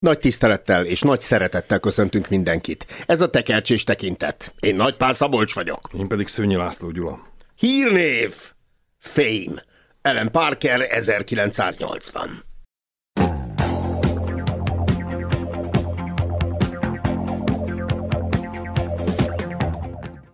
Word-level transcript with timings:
Nagy 0.00 0.18
tisztelettel 0.18 0.84
és 0.84 1.00
nagy 1.00 1.20
szeretettel 1.20 1.78
köszöntünk 1.78 2.28
mindenkit. 2.28 2.86
Ez 3.06 3.20
a 3.20 3.28
tekercs 3.28 3.70
és 3.70 3.84
tekintet. 3.84 4.54
Én 4.60 4.76
Nagy 4.76 4.96
Pál 4.96 5.12
Szabolcs 5.12 5.54
vagyok. 5.54 5.88
Én 5.98 6.06
pedig 6.06 6.28
Szőnyi 6.28 6.56
László 6.56 6.90
Gyula. 6.90 7.26
Hírnév! 7.56 8.34
Fame. 8.98 9.64
Ellen 10.02 10.30
Parker 10.30 10.80
1980. 10.80 12.44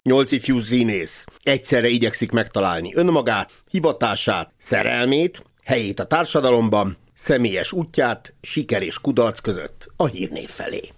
Nyolc 0.03 0.33
ifjú 0.33 0.61
színész 0.61 1.25
egyszerre 1.43 1.89
igyekszik 1.89 2.31
megtalálni 2.31 2.95
önmagát, 2.95 3.53
hivatását, 3.71 4.53
szerelmét, 4.59 5.43
helyét 5.65 6.01
a 6.01 6.05
társadalomban, 6.05 6.97
személyes 7.25 7.73
útját, 7.73 8.35
siker 8.41 8.83
és 8.83 9.01
kudarc 9.01 9.41
között 9.41 9.91
a 9.97 10.07
hírnév 10.07 10.49
felé. 10.49 10.93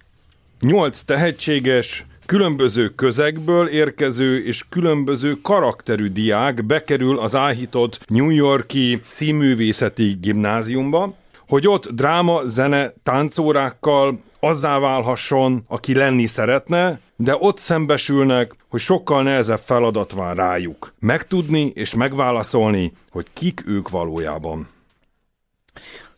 Nyolc 0.60 1.00
tehetséges, 1.00 2.06
különböző 2.26 2.88
közegből 2.88 3.68
érkező 3.68 4.44
és 4.44 4.64
különböző 4.68 5.40
karakterű 5.42 6.06
diák 6.08 6.64
bekerül 6.64 7.18
az 7.18 7.34
áhított 7.34 8.00
New 8.06 8.30
Yorki 8.30 9.00
színművészeti 9.08 10.16
gimnáziumba, 10.20 11.14
hogy 11.48 11.68
ott 11.68 11.88
dráma, 11.88 12.40
zene, 12.44 12.92
táncórákkal 13.02 14.20
azzá 14.40 14.78
válhasson, 14.78 15.64
aki 15.68 15.94
lenni 15.94 16.26
szeretne, 16.26 17.00
de 17.16 17.36
ott 17.38 17.58
szembesülnek, 17.58 18.54
hogy 18.68 18.80
sokkal 18.80 19.22
nehezebb 19.22 19.60
feladat 19.64 20.12
van 20.12 20.34
rájuk. 20.34 20.94
Megtudni 20.98 21.72
és 21.74 21.94
megválaszolni, 21.94 22.92
hogy 23.10 23.26
kik 23.32 23.62
ők 23.66 23.88
valójában. 23.88 24.74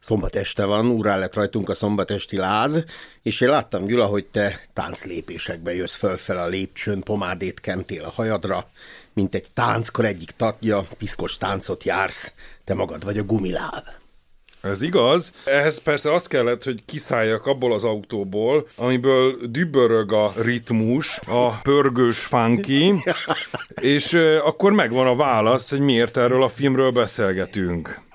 Szombat 0.09 0.37
este 0.37 0.65
van, 0.65 0.91
úrá 0.91 1.17
lett 1.17 1.35
rajtunk 1.35 1.69
a 1.69 1.75
szombatesti 1.75 2.37
láz, 2.37 2.85
és 3.23 3.41
én 3.41 3.49
láttam, 3.49 3.87
Gyula, 3.87 4.07
hogy 4.07 4.27
te 4.27 4.61
tánclépésekbe 4.73 5.75
jössz 5.75 5.95
fölfel 5.95 6.39
a 6.39 6.47
lépcsőn, 6.47 7.01
pomádét 7.01 7.61
kentél 7.61 8.05
a 8.05 8.11
hajadra, 8.11 8.69
mint 9.13 9.35
egy 9.35 9.47
tánckor 9.55 10.05
egyik 10.05 10.31
tagja, 10.31 10.87
piszkos 10.99 11.37
táncot 11.37 11.85
jársz, 11.85 12.33
te 12.65 12.75
magad 12.75 13.05
vagy 13.05 13.19
a 13.19 13.23
gumiláb. 13.23 13.85
Ez 14.61 14.83
igaz. 14.83 15.33
Ehhez 15.45 15.79
persze 15.79 16.15
az 16.15 16.27
kellett, 16.27 16.65
hogy 16.65 16.85
kiszálljak 16.85 17.47
abból 17.47 17.73
az 17.73 17.85
autóból, 17.85 18.69
amiből 18.77 19.37
dübörög 19.43 20.13
a 20.13 20.33
ritmus, 20.37 21.21
a 21.27 21.61
pörgős 21.61 22.19
funky, 22.19 22.95
és 23.95 24.13
akkor 24.45 24.73
megvan 24.73 25.07
a 25.07 25.17
válasz, 25.17 25.71
hogy 25.71 25.81
miért 25.81 26.17
erről 26.17 26.43
a 26.43 26.49
filmről 26.49 26.91
beszélgetünk. 26.91 28.07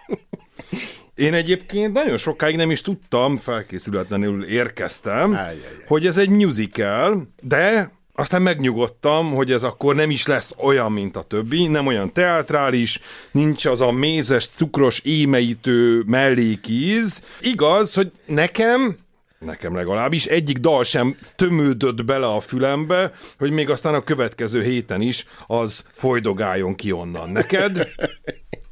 Én 1.15 1.33
egyébként 1.33 1.93
nagyon 1.93 2.17
sokáig 2.17 2.55
nem 2.55 2.71
is 2.71 2.81
tudtam, 2.81 3.37
felkészületlenül 3.37 4.45
érkeztem, 4.45 5.31
Ajajaj. 5.31 5.57
hogy 5.87 6.05
ez 6.05 6.17
egy 6.17 6.29
musical, 6.29 7.27
de 7.41 7.91
aztán 8.13 8.41
megnyugodtam, 8.41 9.33
hogy 9.33 9.51
ez 9.51 9.63
akkor 9.63 9.95
nem 9.95 10.09
is 10.09 10.27
lesz 10.27 10.53
olyan, 10.57 10.91
mint 10.91 11.15
a 11.15 11.21
többi, 11.21 11.67
nem 11.67 11.87
olyan 11.87 12.13
teatrális, 12.13 12.99
nincs 13.31 13.65
az 13.65 13.81
a 13.81 13.91
mézes, 13.91 14.47
cukros, 14.47 14.99
émeítő 14.99 16.03
mellékíz. 16.05 17.21
Igaz, 17.41 17.93
hogy 17.93 18.11
nekem 18.25 18.97
nekem 19.39 19.75
legalábbis, 19.75 20.25
egyik 20.25 20.57
dal 20.57 20.83
sem 20.83 21.17
tömődött 21.35 22.05
bele 22.05 22.25
a 22.27 22.39
fülembe, 22.39 23.11
hogy 23.37 23.51
még 23.51 23.69
aztán 23.69 23.93
a 23.93 24.03
következő 24.03 24.63
héten 24.63 25.01
is 25.01 25.25
az 25.47 25.83
folydogáljon 25.91 26.75
ki 26.75 26.91
onnan. 26.91 27.29
Neked? 27.29 27.77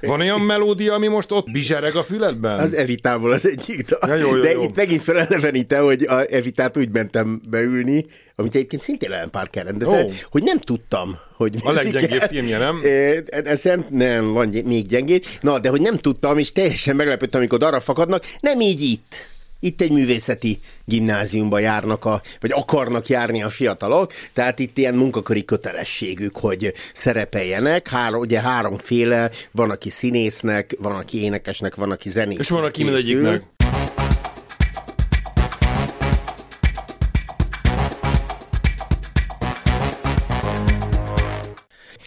Van 0.00 0.20
olyan 0.20 0.40
melódia, 0.40 0.94
ami 0.94 1.06
most 1.06 1.32
ott 1.32 1.50
bizsereg 1.50 1.94
a 1.94 2.02
füledben? 2.02 2.58
Az 2.58 2.72
Evitából 2.72 3.32
az 3.32 3.48
egyik 3.48 3.84
dal. 3.84 4.08
Ja, 4.08 4.14
jó, 4.14 4.36
jó, 4.36 4.42
De 4.42 4.50
jó. 4.50 4.62
itt 4.62 4.76
megint 4.76 5.02
felelevenítem, 5.02 5.84
hogy 5.84 6.04
a 6.08 6.24
Evitát 6.30 6.76
úgy 6.76 6.90
mentem 6.90 7.40
beülni, 7.48 8.06
amit 8.36 8.54
egyébként 8.54 8.82
szintén 8.82 9.12
Ellen 9.12 9.30
Parker 9.30 9.64
rendezett, 9.64 10.04
oh. 10.04 10.12
hogy 10.30 10.42
nem 10.42 10.58
tudtam, 10.58 11.18
hogy 11.36 11.56
A 11.62 11.72
leggyengébb 11.72 12.20
filmje, 12.20 12.58
nem? 12.58 12.80
Ez 13.44 13.62
nem, 13.62 13.86
nem, 13.90 14.32
van 14.32 14.48
még 14.64 14.86
gyengébb. 14.86 15.24
Na, 15.40 15.58
de 15.58 15.68
hogy 15.68 15.80
nem 15.80 15.96
tudtam, 15.96 16.38
és 16.38 16.52
teljesen 16.52 16.96
meglepődtem, 16.96 17.40
amikor 17.40 17.64
arra 17.64 17.80
fakadnak, 17.80 18.24
nem 18.40 18.60
így 18.60 18.80
itt. 18.80 19.14
Itt 19.60 19.80
egy 19.80 19.90
művészeti 19.90 20.58
gimnáziumba 20.84 21.58
járnak, 21.58 22.04
a, 22.04 22.22
vagy 22.40 22.50
akarnak 22.52 23.06
járni 23.08 23.42
a 23.42 23.48
fiatalok, 23.48 24.12
tehát 24.32 24.58
itt 24.58 24.78
ilyen 24.78 24.94
munkaköri 24.94 25.44
kötelességük, 25.44 26.36
hogy 26.36 26.72
szerepeljenek. 26.94 27.88
Három, 27.88 28.20
ugye 28.20 28.40
háromféle, 28.40 29.30
van, 29.50 29.70
aki 29.70 29.90
színésznek, 29.90 30.76
van, 30.78 30.96
aki 30.96 31.22
énekesnek, 31.22 31.74
van, 31.74 31.90
aki 31.90 32.10
zenésznek. 32.10 32.44
És 32.44 32.50
van, 32.50 32.64
aki 32.64 32.82
mindegyiknek. 32.82 33.42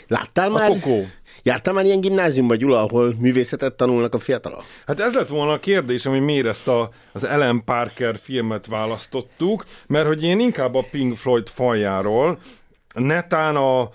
Láttál 0.07 0.49
már? 0.49 0.69
A 0.69 0.73
kokó. 0.73 1.05
Jártál 1.43 1.73
már 1.73 1.85
ilyen 1.85 2.01
gimnáziumban, 2.01 2.57
Gyula, 2.57 2.83
ahol 2.83 3.15
művészetet 3.19 3.73
tanulnak 3.73 4.13
a 4.13 4.19
fiatalok? 4.19 4.63
Hát 4.85 4.99
ez 4.99 5.13
lett 5.13 5.27
volna 5.27 5.51
a 5.51 5.59
kérdés, 5.59 6.05
hogy 6.05 6.21
miért 6.21 6.45
ezt 6.45 6.67
a, 6.67 6.89
az 7.11 7.23
Ellen 7.23 7.63
Parker 7.65 8.17
filmet 8.21 8.67
választottuk, 8.67 9.65
mert 9.87 10.07
hogy 10.07 10.23
én 10.23 10.39
inkább 10.39 10.75
a 10.75 10.85
Pink 10.91 11.17
Floyd 11.17 11.47
faljáról, 11.47 12.39
netán 12.93 13.55
a, 13.55 13.89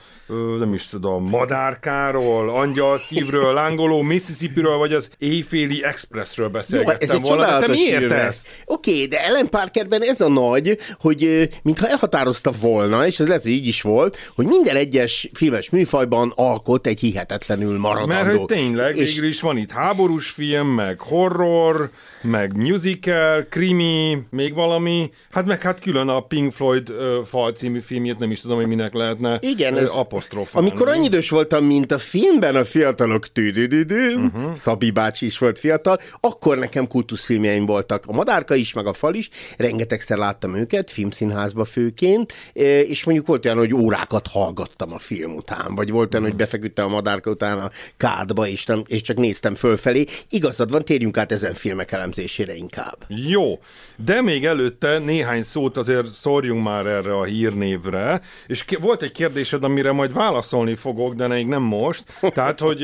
nem 0.59 0.75
is 0.75 0.87
tudom, 0.87 1.29
madárkáról, 1.29 2.51
angyal 2.51 2.99
szívről, 2.99 3.53
lángoló 3.53 4.03
Mississippi-ről, 4.03 4.77
vagy 4.77 4.93
az 4.93 5.11
éjféli 5.19 5.84
expressről 5.84 6.49
beszélgettem 6.49 7.09
Jó, 7.09 7.15
ez 7.15 7.29
volna, 7.29 7.59
de 7.59 7.67
te 7.67 7.73
miért 7.73 8.12
ezt? 8.12 8.49
Oké, 8.65 8.93
okay, 8.93 9.06
de 9.06 9.25
Ellen 9.25 9.49
Parkerben 9.49 10.03
ez 10.03 10.21
a 10.21 10.29
nagy, 10.29 10.79
hogy 11.01 11.49
mintha 11.62 11.89
elhatározta 11.89 12.51
volna, 12.61 13.06
és 13.06 13.21
ez 13.21 13.27
lehet, 13.27 13.43
hogy 13.43 13.53
így 13.53 13.67
is 13.67 13.83
volt, 13.83 14.33
hogy 14.35 14.47
minden 14.47 14.77
egyes 14.77 15.31
filmes 15.33 15.71
műfajban 15.71 16.33
alkot 16.37 16.87
egy 16.87 17.01
hihetetlenül 17.01 17.79
maradandó. 17.79 18.15
Mert 18.15 18.37
hogy 18.37 18.45
tényleg, 18.45 18.97
és... 18.97 19.15
végül 19.15 19.29
is 19.29 19.41
van 19.41 19.56
itt 19.56 19.71
háborús 19.71 20.29
film, 20.31 20.69
meg 20.69 21.01
horror, 21.01 21.91
meg 22.23 22.56
musical, 22.56 23.47
krimi, 23.49 24.19
még 24.31 24.55
valami, 24.55 25.11
hát 25.31 25.47
meg 25.47 25.62
hát 25.62 25.81
külön 25.81 26.09
a 26.09 26.21
Pink 26.21 26.53
Floyd 26.53 26.91
uh, 26.91 27.25
fal 27.25 27.53
című 27.53 27.81
filmjét 27.81 28.19
nem 28.19 28.31
is 28.31 28.41
tudom, 28.41 28.56
hogy 28.56 28.67
minek 28.93 29.19
lehetne 29.21 29.51
Igen, 29.51 29.77
ez, 29.77 29.89
apostrofálni. 29.89 30.69
Amikor 30.69 30.89
annyi 30.89 31.05
idős 31.05 31.31
voltam, 31.31 31.65
mint 31.65 31.93
a 31.93 31.99
filmben 31.99 32.57
a 32.57 32.65
fiatalok 32.65 33.33
tüdüdüdü, 33.33 34.15
uh-huh. 34.15 34.55
Szabi 34.55 34.91
bácsi 34.91 35.27
is 35.27 35.39
volt 35.39 35.59
fiatal, 35.59 35.99
akkor 36.21 36.59
nekem 36.59 36.87
kultuszfilmjeim 36.87 37.67
voltak. 37.67 38.05
A 38.07 38.13
Madárka 38.13 38.55
is, 38.55 38.73
meg 38.73 38.87
a 38.87 38.93
Fal 38.93 39.15
is, 39.15 39.31
rengetegszer 39.57 40.19
láttam 40.19 40.55
őket, 40.55 40.91
filmszínházba 40.91 41.65
főként, 41.65 42.33
és 42.87 43.05
mondjuk 43.05 43.27
volt 43.27 43.45
olyan, 43.45 43.59
hogy 43.59 43.75
órákat 43.75 44.27
hallgattam 44.27 44.93
a 44.93 44.99
film 44.99 45.35
után, 45.35 45.75
vagy 45.75 45.91
volt 45.91 46.15
olyan, 46.15 46.27
uh-huh. 46.27 46.29
hogy 46.29 46.37
befeküdtem 46.37 46.85
a 46.85 46.89
Madárka 46.89 47.31
után 47.31 47.59
a 47.59 47.71
kádba, 47.97 48.47
és, 48.47 48.67
nem, 48.67 48.83
és 48.87 49.01
csak 49.03 49.17
néztem 49.17 49.55
fölfelé. 49.55 50.05
Igazad 50.31 50.71
van, 50.71 50.85
térjünk 50.85 51.17
át 51.17 51.33
ezen 51.33 51.55
filmek 51.55 51.93
elemzésére 51.93 52.55
inkább. 52.55 52.97
Jó, 53.09 53.59
de 54.05 54.23
még 54.23 54.45
előtte 54.45 54.99
néhány 54.99 55.43
szót 55.43 55.77
azért 55.77 56.06
szórjunk 56.06 56.65
már 56.65 56.87
erre 56.87 57.17
a 57.17 57.25
hírnévre, 57.25 58.21
és 58.47 58.65
volt 58.81 59.02
egy 59.02 59.12
kérdésed, 59.12 59.64
amire 59.64 59.93
majd 59.93 60.12
válaszolni 60.12 60.75
fogok, 60.75 61.14
de 61.14 61.28
még 61.28 61.46
nem 61.46 61.62
most. 61.62 62.05
Tehát, 62.34 62.61
hogy 62.61 62.82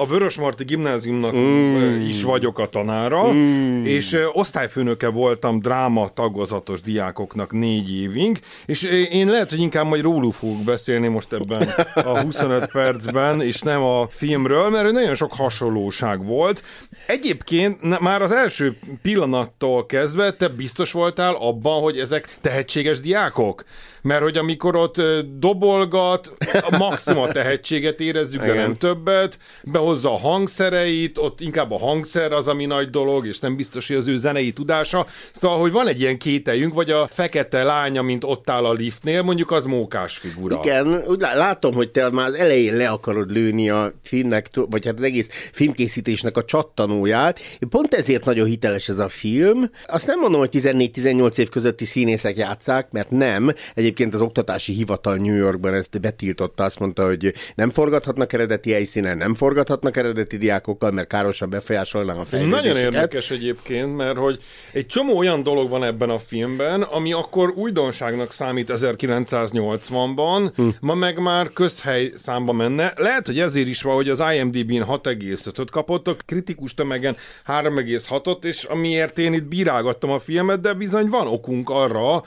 a 0.00 0.06
Vörösmarty 0.06 0.64
gimnáziumnak 0.64 1.36
mm. 1.36 2.00
is 2.00 2.22
vagyok 2.22 2.58
a 2.58 2.66
tanára, 2.66 3.32
mm. 3.32 3.78
és 3.78 4.18
osztályfőnöke 4.32 5.08
voltam 5.08 5.60
dráma 5.60 6.08
tagozatos 6.08 6.80
diákoknak 6.80 7.52
négy 7.52 8.00
évig, 8.00 8.40
és 8.66 8.82
én 9.10 9.28
lehet, 9.28 9.50
hogy 9.50 9.60
inkább 9.60 9.86
majd 9.86 10.02
róluk 10.02 10.32
fogok 10.32 10.62
beszélni 10.62 11.08
most 11.08 11.32
ebben 11.32 11.68
a 11.94 12.20
25 12.20 12.70
percben, 12.70 13.40
és 13.40 13.60
nem 13.60 13.82
a 13.82 14.06
filmről, 14.10 14.70
mert 14.70 14.92
nagyon 14.92 15.14
sok 15.14 15.32
hasonlóság 15.34 16.24
volt. 16.24 16.62
Egyébként 17.06 18.00
már 18.00 18.22
az 18.22 18.32
első 18.32 18.76
pillanattól 19.02 19.86
kezdve 19.86 20.32
te 20.32 20.48
biztos 20.48 20.92
voltál 20.92 21.34
abban, 21.34 21.82
hogy 21.82 21.98
ezek 21.98 22.28
tehetséges 22.40 23.00
diákok? 23.00 23.64
Mert 24.02 24.22
hogy 24.22 24.36
amikor 24.36 24.76
ott 24.76 24.96
dobolgat, 25.22 26.32
a 26.70 26.76
maximum 26.76 27.30
tehetséget 27.32 28.00
érezzük, 28.00 28.40
de 28.40 28.46
Igen. 28.46 28.56
nem 28.56 28.76
többet, 28.76 29.38
behozza 29.64 30.12
a 30.12 30.18
hangszereit, 30.18 31.18
ott 31.18 31.40
inkább 31.40 31.70
a 31.70 31.78
hangszer 31.78 32.32
az, 32.32 32.48
ami 32.48 32.64
nagy 32.64 32.90
dolog, 32.90 33.26
és 33.26 33.38
nem 33.38 33.56
biztos, 33.56 33.86
hogy 33.86 33.96
az 33.96 34.08
ő 34.08 34.16
zenei 34.16 34.52
tudása. 34.52 35.06
Szóval, 35.32 35.58
hogy 35.58 35.72
van 35.72 35.88
egy 35.88 36.00
ilyen 36.00 36.18
kételjünk, 36.18 36.74
vagy 36.74 36.90
a 36.90 37.08
fekete 37.12 37.62
lánya, 37.62 38.02
mint 38.02 38.24
ott 38.24 38.50
áll 38.50 38.64
a 38.64 38.72
liftnél, 38.72 39.22
mondjuk 39.22 39.50
az 39.50 39.64
mókás 39.64 40.16
figura. 40.16 40.60
Igen, 40.62 41.04
úgy 41.06 41.20
lá- 41.20 41.34
látom, 41.34 41.74
hogy 41.74 41.90
te 41.90 42.10
már 42.10 42.26
az 42.26 42.34
elején 42.34 42.76
le 42.76 42.88
akarod 42.88 43.30
lőni 43.30 43.70
a 43.70 43.92
filmnek, 44.02 44.48
vagy 44.54 44.86
hát 44.86 44.96
az 44.96 45.02
egész 45.02 45.50
filmkészítésnek 45.52 46.36
a 46.36 46.44
csattanóját. 46.44 47.40
Pont 47.68 47.94
ezért 47.94 48.24
nagyon 48.24 48.46
hiteles 48.46 48.88
ez 48.88 48.98
a 48.98 49.08
film. 49.08 49.70
Azt 49.86 50.06
nem 50.06 50.20
mondom, 50.20 50.40
hogy 50.40 50.50
14-18 50.52 51.38
év 51.38 51.48
közötti 51.48 51.84
színészek 51.84 52.36
játszák, 52.36 52.90
mert 52.90 53.10
nem. 53.10 53.52
Egyébként 53.74 54.14
az 54.14 54.20
oktatási 54.20 54.72
hivatal 54.72 55.05
New 55.14 55.36
Yorkban 55.36 55.74
ezt 55.74 56.00
betiltotta, 56.00 56.64
azt 56.64 56.78
mondta, 56.78 57.06
hogy 57.06 57.34
nem 57.54 57.70
forgathatnak 57.70 58.32
eredeti 58.32 58.72
helyszínen, 58.72 59.16
nem 59.16 59.34
forgathatnak 59.34 59.96
eredeti 59.96 60.36
diákokkal, 60.36 60.90
mert 60.90 61.08
károsan 61.08 61.50
befolyásolná 61.50 62.14
a 62.14 62.24
fejlődésüket. 62.24 62.64
Nagyon 62.64 62.84
érdekes 62.84 63.30
egyébként, 63.30 63.96
mert 63.96 64.16
hogy 64.16 64.38
egy 64.72 64.86
csomó 64.86 65.16
olyan 65.16 65.42
dolog 65.42 65.68
van 65.68 65.84
ebben 65.84 66.10
a 66.10 66.18
filmben, 66.18 66.82
ami 66.82 67.12
akkor 67.12 67.52
újdonságnak 67.56 68.32
számít 68.32 68.70
1980-ban, 68.74 70.50
hm. 70.56 70.68
ma 70.80 70.94
meg 70.94 71.18
már 71.18 71.52
közhely 71.52 72.12
számba 72.14 72.52
menne. 72.52 72.92
Lehet, 72.96 73.26
hogy 73.26 73.38
ezért 73.38 73.66
is 73.66 73.82
van, 73.82 73.94
hogy 73.94 74.08
az 74.08 74.22
IMDb-n 74.34 74.82
6,5-öt 74.88 75.70
kapott, 75.70 76.08
a 76.08 76.16
kritikus 76.26 76.74
tömegen 76.74 77.16
3,6-ot, 77.46 78.44
és 78.44 78.64
amiért 78.64 79.18
én 79.18 79.32
itt 79.32 79.44
bírálgattam 79.44 80.10
a 80.10 80.18
filmet, 80.18 80.60
de 80.60 80.72
bizony 80.72 81.08
van 81.08 81.26
okunk 81.26 81.70
arra, 81.70 82.22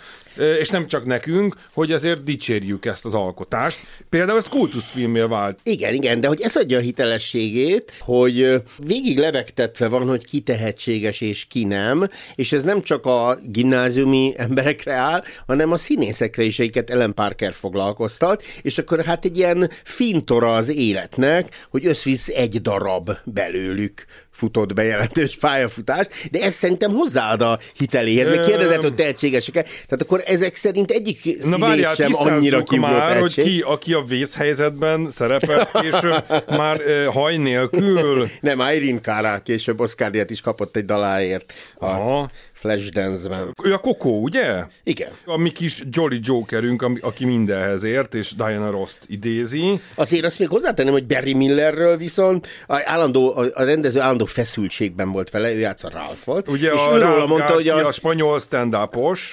és 0.60 0.70
nem 0.70 0.88
csak 0.88 1.06
nekünk, 1.06 1.56
hogy 1.74 1.92
azért 1.92 2.24
dicsérjük 2.24 2.69
ezt 2.82 3.06
az 3.06 3.14
alkotást. 3.14 3.80
Például 4.10 4.38
ez 4.38 4.48
kultuszfilmé 4.48 5.22
vált. 5.22 5.60
Igen, 5.64 5.94
igen, 5.94 6.22
de 6.22 6.28
hogy 6.28 6.42
ez 6.42 6.56
adja 6.56 6.78
a 6.78 6.82
hitelességét, 6.82 7.94
hogy 8.00 8.62
végig 8.78 9.18
lebegtetve 9.18 9.88
van, 9.88 10.08
hogy 10.08 10.26
ki 10.26 10.40
tehetséges 10.40 11.22
és 11.22 11.46
ki 11.46 11.64
nem, 11.64 12.08
és 12.36 12.52
ez 12.52 12.64
nem 12.64 12.82
csak 12.82 13.06
a 13.06 13.38
gimnáziumi 13.46 14.34
emberekre 14.38 14.94
áll, 14.94 15.24
hanem 15.48 15.72
a 15.72 15.78
színészekre 15.78 16.44
is, 16.44 16.60
akiket 16.60 16.90
Ellen 16.90 17.14
Parker 17.14 17.54
foglalkoztat, 17.54 18.44
és 18.62 18.78
akkor 18.78 19.04
hát 19.04 19.26
egy 19.26 19.38
ilyen 19.38 19.70
fintora 19.84 20.54
az 20.54 20.70
életnek, 20.70 21.68
hogy 21.70 21.86
összvisz 21.86 22.28
egy 22.28 22.62
darab 22.62 23.12
belőlük 23.24 24.06
futott 24.40 24.74
be 24.74 24.84
jelentős 24.84 25.38
pályafutást, 25.38 26.30
de 26.32 26.40
ez 26.42 26.54
szerintem 26.54 26.92
hozzáad 26.92 27.42
a 27.42 27.60
hiteléhez, 27.78 28.30
meg 28.30 28.40
kérdezett, 28.40 28.82
hogy 28.82 28.94
tehetségesek 28.94 29.54
Tehát 29.54 30.02
akkor 30.02 30.24
ezek 30.26 30.56
szerint 30.56 30.92
egyik 30.92 31.22
színész 31.22 31.46
Na 31.46 31.58
várjál, 31.58 31.96
sem 31.96 32.12
annyira 32.14 32.64
már, 32.80 33.20
hogy 33.20 33.34
ki, 33.34 33.62
aki 33.62 33.94
a 33.94 34.02
vészhelyzetben 34.02 35.10
szerepelt 35.10 35.72
később, 35.82 36.24
már 36.48 36.80
eh, 36.82 37.06
haj 37.06 37.38
nélkül. 37.38 38.30
Nem, 38.42 38.60
Irene 38.60 39.00
Cara 39.00 39.42
később 39.44 39.80
oscar 39.80 40.12
is 40.28 40.42
kapott 40.42 40.76
egy 40.76 40.86
daláért 40.86 41.54
a 41.78 41.86
Aha. 41.86 42.30
Flashdance-ben. 42.60 43.56
Ő 43.64 43.74
a 43.74 43.78
Kokó, 43.78 44.22
ugye? 44.22 44.64
Igen. 44.84 45.10
A 45.26 45.38
mi 45.38 45.52
kis 45.52 45.84
Jolly 45.92 46.20
Jokerünk, 46.22 46.90
aki 47.02 47.26
mindenhez 47.26 47.84
ért, 47.84 48.14
és 48.14 48.34
Diana 48.36 48.70
Rost 48.70 48.98
idézi. 49.08 49.80
Azért 49.96 50.26
azt 50.26 50.40
még 50.40 50.48
hozzátenném, 50.48 50.94
hogy 50.94 51.06
Barry 51.06 51.34
Millerről 51.34 51.98
viszont 51.98 52.48
a, 52.68 52.82
állandó, 52.86 53.36
a, 53.38 53.46
a 53.54 53.64
rendező 53.64 54.00
állandó 54.00 54.26
feszültségben 54.30 55.12
volt 55.12 55.30
vele, 55.30 55.54
ő 55.54 55.60
játsza 55.60 55.90
Ralphot. 55.90 56.48
Ugye 56.48 56.72
és 56.74 56.80
a 56.80 56.96
őróla 56.96 57.16
Ralph 57.16 57.30
mondta, 57.30 57.54
hogy 57.54 57.68
a, 57.68 57.88
a 57.88 57.92
spanyol 57.92 58.40
stand 58.40 58.78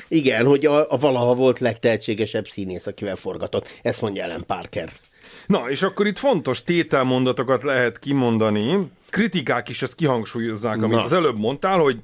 igen, 0.09 0.47
hogy 0.47 0.67
a, 0.67 0.91
a 0.91 0.97
valaha 0.97 1.35
volt 1.35 1.59
legtehetségesebb 1.59 2.47
színész, 2.47 2.87
akivel 2.87 3.17
forgatott. 3.17 3.69
Ezt 3.83 4.01
mondja 4.01 4.23
Ellen 4.23 4.45
Parker. 4.47 4.89
Na, 5.47 5.71
és 5.71 5.83
akkor 5.83 6.07
itt 6.07 6.19
fontos 6.19 6.63
tételmondatokat 6.63 7.63
lehet 7.63 7.99
kimondani. 7.99 8.91
Kritikák 9.11 9.69
is 9.69 9.83
ezt 9.83 9.95
kihangsúlyozzák, 9.95 10.83
amit 10.83 10.97
Na. 10.97 11.05
az 11.05 11.13
előbb 11.13 11.39
mondtál, 11.39 11.79
hogy 11.79 11.97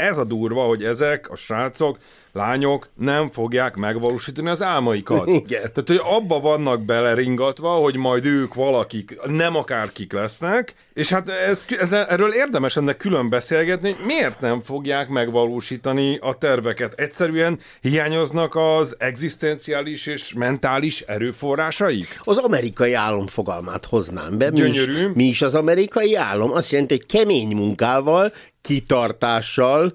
ez 0.00 0.18
a 0.18 0.24
durva, 0.24 0.62
hogy 0.62 0.84
ezek 0.84 1.30
a 1.30 1.36
srácok, 1.36 1.96
lányok 2.32 2.88
nem 2.94 3.30
fogják 3.30 3.76
megvalósítani 3.76 4.48
az 4.48 4.62
álmaikat. 4.62 5.28
Igen. 5.42 5.60
Tehát, 5.60 5.84
hogy 5.86 6.00
abba 6.04 6.40
vannak 6.40 6.84
beleringatva, 6.84 7.70
hogy 7.70 7.96
majd 7.96 8.24
ők 8.24 8.54
valakik, 8.54 9.18
nem 9.26 9.56
akárkik 9.56 10.12
lesznek, 10.12 10.74
és 10.94 11.08
hát 11.08 11.28
ez, 11.28 11.66
ez, 11.78 11.92
erről 11.92 12.32
érdemes 12.32 12.76
ennek 12.76 12.96
külön 12.96 13.28
beszélgetni, 13.28 13.92
hogy 13.92 14.06
miért 14.06 14.40
nem 14.40 14.62
fogják 14.62 15.08
megvalósítani 15.08 16.18
a 16.20 16.34
terveket. 16.34 16.92
Egyszerűen 16.96 17.58
hiányoznak 17.80 18.54
az 18.54 18.96
egzisztenciális 18.98 20.06
és 20.06 20.32
mentális 20.32 21.00
erőforrásaik? 21.00 22.20
Az 22.24 22.36
amerikai 22.36 22.92
álom 22.92 23.26
fogalmát 23.26 23.84
hoznám 23.84 24.38
be. 24.38 24.50
Mi 24.50 24.56
Gyönyörű. 24.56 24.92
is, 24.92 25.08
mi 25.14 25.24
is 25.24 25.42
az 25.42 25.54
amerikai 25.54 26.14
álom? 26.14 26.52
Azt 26.52 26.70
jelenti, 26.70 26.94
hogy 26.94 27.06
kemény 27.06 27.56
munkával, 27.56 28.32
kitartással, 28.62 29.92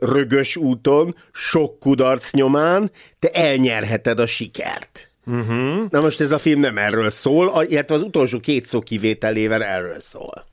rögös 0.00 0.56
úton, 0.56 1.16
sok 1.32 1.78
kudarc 1.78 2.32
nyomán 2.32 2.90
te 3.18 3.28
elnyerheted 3.28 4.18
a 4.18 4.26
sikert. 4.26 5.10
Uh-huh. 5.26 5.90
Na 5.90 6.00
most 6.00 6.20
ez 6.20 6.30
a 6.30 6.38
film 6.38 6.60
nem 6.60 6.78
erről 6.78 7.10
szól, 7.10 7.64
illetve 7.68 7.94
az 7.94 8.02
utolsó 8.02 8.40
két 8.40 8.64
szó 8.64 8.80
kivételével 8.80 9.64
erről 9.64 10.00
szól. 10.00 10.46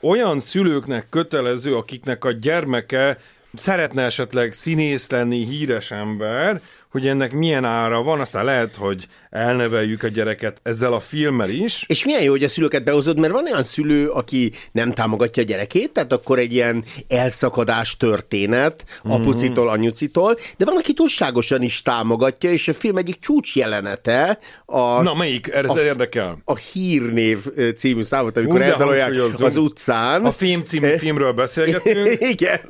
olyan 0.00 0.40
szülőknek 0.40 1.08
kötelező, 1.08 1.76
akiknek 1.76 2.24
a 2.24 2.30
gyermeke 2.32 3.18
szeretne 3.54 4.02
esetleg 4.02 4.52
színész 4.52 5.10
lenni, 5.10 5.44
híres 5.44 5.90
ember, 5.90 6.60
hogy 6.96 7.06
ennek 7.06 7.32
milyen 7.32 7.64
ára 7.64 8.02
van, 8.02 8.20
aztán 8.20 8.44
lehet, 8.44 8.76
hogy 8.76 9.06
elneveljük 9.30 10.02
a 10.02 10.08
gyereket 10.08 10.60
ezzel 10.62 10.92
a 10.92 11.00
filmmel 11.00 11.48
is. 11.48 11.84
És 11.86 12.04
milyen 12.04 12.22
jó, 12.22 12.30
hogy 12.30 12.44
a 12.44 12.48
szülőket 12.48 12.84
behozod, 12.84 13.18
mert 13.18 13.32
van 13.32 13.44
olyan 13.46 13.62
szülő, 13.62 14.08
aki 14.08 14.52
nem 14.72 14.92
támogatja 14.92 15.42
a 15.42 15.46
gyerekét, 15.46 15.92
tehát 15.92 16.12
akkor 16.12 16.38
egy 16.38 16.52
ilyen 16.52 16.84
elszakadás 17.08 17.96
történet 17.96 18.84
apucitól, 19.02 19.68
anyucitól, 19.68 20.38
de 20.56 20.64
van, 20.64 20.76
aki 20.76 20.92
túlságosan 20.92 21.62
is 21.62 21.82
támogatja, 21.82 22.50
és 22.50 22.68
a 22.68 22.74
film 22.74 22.96
egyik 22.96 23.18
csúcs 23.20 23.56
jelenete 23.56 24.38
a, 24.64 25.02
Na, 25.02 25.14
melyik? 25.14 25.48
Ez 25.48 25.70
A- 25.70 25.80
érdekel. 25.80 26.38
a 26.44 26.56
Hírnév 26.56 27.38
című 27.76 28.02
számot, 28.02 28.36
amikor 28.36 28.62
eldalolják 28.62 29.12
az 29.38 29.56
utcán. 29.56 30.24
A 30.24 30.32
Fém 30.32 30.62
című 30.62 30.96
filmről 30.96 31.32
beszélgetünk. 31.32 32.20
igen. 32.34 32.60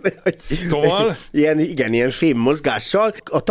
Szóval? 0.68 1.16
Ilyen, 1.30 1.58
igen, 1.58 1.92
ilyen 1.92 2.10
fém 2.10 2.38
mozgással. 2.38 3.14
A 3.24 3.42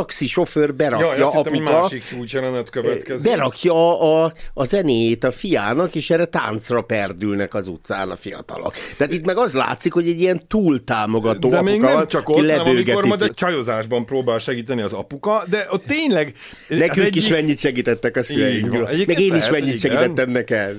taxisofőr 0.66 0.76
berakja 0.76 1.06
Jaj, 1.08 1.22
azt 1.22 1.36
hittem, 1.36 1.54
apuka, 1.54 1.72
másik 1.82 2.04
csúcsjelenet 2.04 2.70
következik. 2.70 3.32
berakja 3.32 4.00
a, 4.24 4.34
a 4.54 4.64
zenéjét 4.64 5.24
a 5.24 5.32
fiának, 5.32 5.96
és 5.96 6.10
erre 6.10 6.26
táncra 6.26 6.82
perdülnek 6.82 7.54
az 7.54 7.68
utcán 7.68 8.10
a 8.10 8.16
fiatalok. 8.16 8.74
Tehát 8.98 9.14
itt 9.14 9.26
meg 9.26 9.38
az 9.38 9.54
látszik, 9.54 9.94
hogy 9.94 10.08
egy 10.08 10.20
ilyen 10.20 10.48
túltámogató 10.48 11.50
de 11.50 11.58
apuka 11.58 11.72
még 11.72 11.82
nem 11.82 12.08
csak 12.08 12.30
ott, 12.30 12.36
hanem 12.36 12.60
amikor 12.60 13.06
majd 13.06 13.22
a 13.22 13.34
csajozásban 13.34 14.06
próbál 14.06 14.38
segíteni 14.40 14.82
az 14.82 14.94
apuka, 14.94 15.44
de 15.50 15.68
ott 15.70 15.86
tényleg... 15.86 16.34
ez 16.69 16.78
Nekünk 16.78 17.16
is 17.16 17.24
egyik- 17.24 17.30
mennyit 17.40 17.60
segítettek 17.60 18.16
a 18.16 18.19
Így 18.19 18.26
szüleink. 18.26 18.72
van. 18.74 18.81
Meg 19.07 19.19
én 19.19 19.36
is 19.36 19.50
mennyit 19.50 19.68
igen. 19.76 19.78
segítettem 19.78 20.30
neked. 20.30 20.76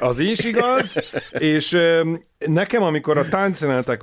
Az 0.00 0.18
is 0.18 0.44
igaz, 0.44 0.96
és 1.30 1.78
nekem, 2.38 2.82
amikor 2.82 3.18
a 3.18 3.28
táncjelenetek 3.28 4.00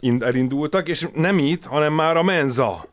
in- 0.00 0.22
elindultak, 0.22 0.88
és 0.88 1.06
nem 1.14 1.38
itt, 1.38 1.64
hanem 1.64 1.92
már 1.92 2.16
a 2.16 2.22
menza. 2.22 2.84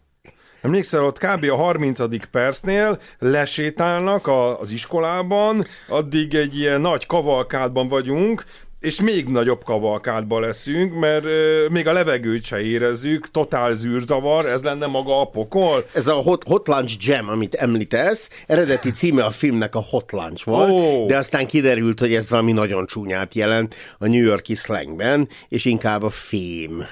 Emlékszel, 0.65 1.03
ott 1.03 1.17
kb. 1.17 1.43
a 1.51 1.55
30. 1.55 2.29
percnél 2.31 2.99
lesétálnak 3.19 4.27
a, 4.27 4.59
az 4.59 4.71
iskolában, 4.71 5.65
addig 5.87 6.33
egy 6.33 6.57
ilyen 6.57 6.81
nagy 6.81 7.05
kavalkádban 7.05 7.87
vagyunk, 7.87 8.43
és 8.79 9.01
még 9.01 9.27
nagyobb 9.27 9.63
kavalkádban 9.63 10.41
leszünk, 10.41 10.99
mert 10.99 11.25
ö, 11.25 11.67
még 11.69 11.87
a 11.87 11.93
levegőt 11.93 12.43
se 12.43 12.61
érezzük, 12.61 13.31
totál 13.31 13.73
zűrzavar, 13.73 14.45
ez 14.45 14.63
lenne 14.63 14.85
maga 14.85 15.21
a 15.21 15.25
pokol. 15.25 15.85
Ez 15.93 16.07
a 16.07 16.13
Hot, 16.13 16.43
Hot 16.43 16.67
Lunch 16.67 16.95
Jam, 16.99 17.29
amit 17.29 17.55
említesz, 17.55 18.29
eredeti 18.47 18.91
címe 18.91 19.23
a 19.23 19.31
filmnek 19.31 19.75
a 19.75 19.85
Hot 19.89 20.11
Lunch 20.11 20.45
volt, 20.45 20.69
Ó. 20.69 21.05
de 21.05 21.17
aztán 21.17 21.47
kiderült, 21.47 21.99
hogy 21.99 22.13
ez 22.13 22.29
valami 22.29 22.51
nagyon 22.51 22.85
csúnyát 22.85 23.33
jelent 23.33 23.75
a 23.97 24.07
New 24.07 24.23
Yorki 24.25 24.55
slangben, 24.55 25.27
és 25.49 25.65
inkább 25.65 26.03
a 26.03 26.09
fém 26.09 26.85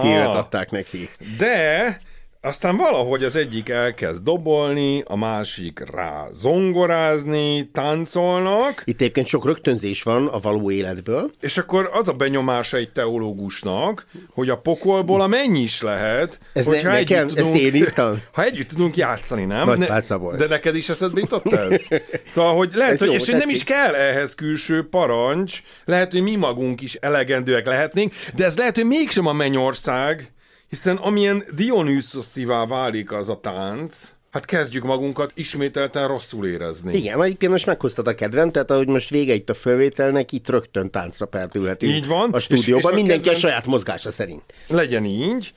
címet 0.00 0.34
adták 0.34 0.70
neki. 0.70 1.08
De 1.38 2.00
aztán 2.48 2.76
valahogy 2.76 3.24
az 3.24 3.36
egyik 3.36 3.68
elkezd 3.68 4.22
dobolni, 4.22 5.02
a 5.06 5.16
másik 5.16 5.80
rá 5.94 6.26
zongorázni, 6.32 7.70
táncolnak, 7.72 8.82
Itt 8.84 9.00
egyébként 9.00 9.26
sok 9.26 9.44
rögtönzés 9.46 10.02
van 10.02 10.26
a 10.26 10.38
való 10.38 10.70
életből. 10.70 11.30
és 11.40 11.58
akkor 11.58 11.90
az 11.92 12.08
a 12.08 12.12
benyomása 12.12 12.76
egy 12.76 12.92
teológusnak, 12.92 14.06
hogy 14.34 14.48
a 14.48 14.56
pokolból 14.56 15.20
a 15.20 15.26
mennyi 15.26 15.60
is 15.62 15.82
lehet, 15.82 16.40
Ez 16.52 16.66
ne- 16.66 16.74
hogyha 16.74 16.90
nekem? 16.90 17.18
együtt 17.26 17.38
Ezt 17.38 17.54
én 17.54 17.74
írtam? 17.74 18.22
Ha 18.32 18.42
együtt 18.44 18.68
tudunk 18.68 18.96
játszani, 18.96 19.44
nem? 19.44 19.66
Nagy 19.78 20.02
Szabolcs. 20.02 20.38
de 20.38 20.46
neked 20.46 20.76
is 20.76 20.88
eszedbe 20.88 21.20
jutott 21.20 21.52
ez? 21.52 21.86
Szóval, 22.34 22.56
hogy 22.56 22.70
lehet, 22.74 22.92
Ez 22.92 22.98
hogy, 22.98 23.08
jó, 23.08 23.14
és 23.14 23.20
hogy 23.24 23.30
nem 23.34 23.40
tetszik. 23.48 23.56
is 23.56 23.64
kell 23.64 23.94
ehhez 23.94 24.34
külső 24.34 24.88
parancs, 24.88 25.62
lehet, 25.84 26.12
hogy 26.12 26.22
mi 26.22 26.36
magunk 26.36 26.80
is 26.80 26.94
elegendőek 26.94 27.66
lehetnénk, 27.66 28.12
de 28.36 28.44
ez 28.44 28.56
lehet, 28.58 28.74
hogy 28.76 28.86
mégsem 28.86 29.26
a 29.26 29.32
mennyország, 29.32 30.32
hiszen 30.68 30.96
amilyen 30.96 31.44
Dionysuszivá 31.54 32.66
válik 32.66 33.12
az 33.12 33.28
a 33.28 33.40
tánc, 33.40 34.12
Hát 34.30 34.44
kezdjük 34.44 34.84
magunkat 34.84 35.30
ismételten 35.34 36.08
rosszul 36.08 36.46
érezni. 36.46 36.94
Igen, 36.96 37.16
majd 37.16 37.30
például 37.30 37.52
most 37.52 37.66
meghoztad 37.66 38.06
a 38.06 38.14
kedvem, 38.14 38.50
tehát 38.50 38.70
ahogy 38.70 38.86
most 38.88 39.10
vége 39.10 39.34
itt 39.34 39.50
a 39.50 39.54
fölvételnek, 39.54 40.32
itt 40.32 40.48
rögtön 40.48 40.90
táncra 40.90 41.26
perdülhetünk. 41.26 41.92
Így 41.92 42.06
van. 42.06 42.32
A 42.32 42.38
stúdióban, 42.38 42.78
És- 42.80 42.86
és 42.86 42.92
a 42.92 42.94
mindenki 42.94 43.22
kedvenc- 43.22 43.44
a 43.44 43.48
saját 43.48 43.66
mozgása 43.66 44.10
szerint. 44.10 44.42
Legyen 44.66 45.04
így, 45.04 45.52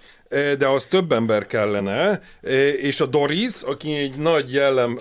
de 0.58 0.68
az 0.68 0.86
több 0.86 1.12
ember 1.12 1.48
kellene, 1.48 2.22
és 2.82 3.00
a 3.00 3.06
Doris, 3.06 3.62
aki 3.62 3.96
egy 3.96 4.16
nagy 4.16 4.54
jellem 4.54 5.00